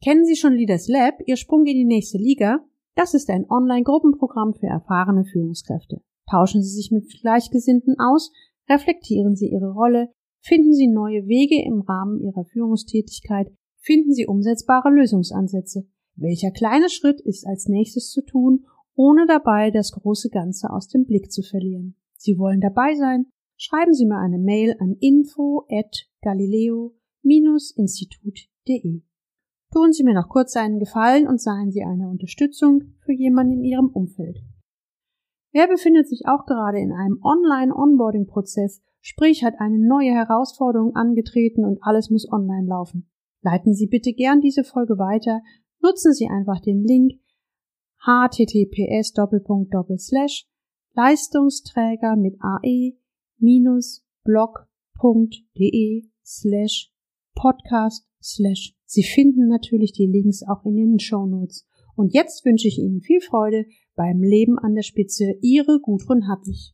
Kennen 0.04 0.26
Sie 0.26 0.36
schon 0.36 0.54
Leaders 0.54 0.88
Lab, 0.88 1.16
Ihr 1.26 1.38
Sprung 1.38 1.66
in 1.66 1.76
die 1.76 1.86
nächste 1.86 2.18
Liga? 2.18 2.66
Das 2.96 3.14
ist 3.14 3.30
ein 3.30 3.50
Online-Gruppenprogramm 3.50 4.54
für 4.54 4.68
erfahrene 4.68 5.26
Führungskräfte. 5.26 6.02
Tauschen 6.30 6.62
Sie 6.62 6.76
sich 6.76 6.92
mit 6.92 7.10
Gleichgesinnten 7.22 7.96
aus, 8.00 8.32
reflektieren 8.70 9.36
Sie 9.36 9.50
Ihre 9.50 9.72
Rolle, 9.72 10.10
finden 10.42 10.74
Sie 10.74 10.88
neue 10.88 11.26
Wege 11.28 11.64
im 11.66 11.82
Rahmen 11.82 12.20
Ihrer 12.20 12.46
Führungstätigkeit, 12.46 13.52
finden 13.78 14.14
Sie 14.14 14.28
umsetzbare 14.28 14.90
Lösungsansätze. 14.90 15.88
Welcher 16.16 16.52
kleine 16.52 16.90
Schritt 16.90 17.20
ist 17.22 17.48
als 17.48 17.68
nächstes 17.68 18.12
zu 18.12 18.24
tun, 18.24 18.66
ohne 18.96 19.26
dabei 19.26 19.72
das 19.72 19.92
große 19.92 20.30
Ganze 20.30 20.70
aus 20.70 20.88
dem 20.88 21.06
Blick 21.06 21.32
zu 21.32 21.42
verlieren? 21.42 21.96
Sie 22.16 22.38
wollen 22.38 22.62
dabei 22.62 22.94
sein? 22.96 23.26
Schreiben 23.66 23.94
Sie 23.94 24.06
mir 24.06 24.18
eine 24.18 24.40
Mail 24.40 24.76
an 24.82 24.98
info 25.00 25.66
at 25.70 26.10
galileo-institut.de. 26.22 29.04
Tun 29.72 29.94
Sie 29.94 30.04
mir 30.04 30.14
noch 30.14 30.28
kurz 30.28 30.58
einen 30.58 30.80
Gefallen 30.80 31.30
und 31.30 31.40
seien 31.40 31.72
Sie 31.72 31.82
eine 31.82 32.10
Unterstützung 32.10 32.94
für 33.06 33.14
jemanden 33.14 33.54
in 33.54 33.64
Ihrem 33.64 33.88
Umfeld. 33.88 34.44
Wer 35.54 35.70
befindet 35.70 36.10
sich 36.10 36.24
auch 36.26 36.46
gerade 36.46 36.80
in 36.80 36.92
einem 36.92 37.24
Online-Onboarding-Prozess, 37.24 38.82
sprich 39.00 39.46
hat 39.46 39.54
eine 39.60 39.80
neue 39.80 40.12
Herausforderung 40.12 40.98
angetreten 40.98 41.64
und 41.64 41.80
alles 41.84 42.10
muss 42.10 42.30
online 42.30 42.68
laufen? 42.68 43.10
Leiten 43.44 43.74
Sie 43.74 43.88
bitte 43.88 44.12
gern 44.12 44.42
diese 44.42 44.66
Folge 44.66 44.98
weiter, 44.98 45.40
nutzen 45.82 46.12
Sie 46.12 46.28
einfach 46.28 46.60
den 46.60 46.84
Link 46.84 47.14
https 48.06 49.14
Leistungsträger 50.96 52.16
mit 52.18 52.36
ae 52.42 52.98
blog.de 54.24 56.10
slash 56.24 56.92
podcast 57.36 58.08
slash. 58.22 58.74
Sie 58.86 59.04
finden 59.04 59.48
natürlich 59.48 59.92
die 59.92 60.08
Links 60.08 60.44
auch 60.48 60.66
in 60.66 60.76
den 60.76 61.00
Show 61.00 61.26
Notes. 61.26 61.68
Und 61.96 62.14
jetzt 62.14 62.46
wünsche 62.46 62.68
ich 62.68 62.78
Ihnen 62.78 63.02
viel 63.02 63.22
Freude 63.22 63.66
beim 63.96 64.24
Leben 64.24 64.58
an 64.58 64.76
der 64.76 64.84
Spitze. 64.84 65.36
Ihre 65.42 65.80
Gudrun 65.82 66.28
Happig. 66.28 66.74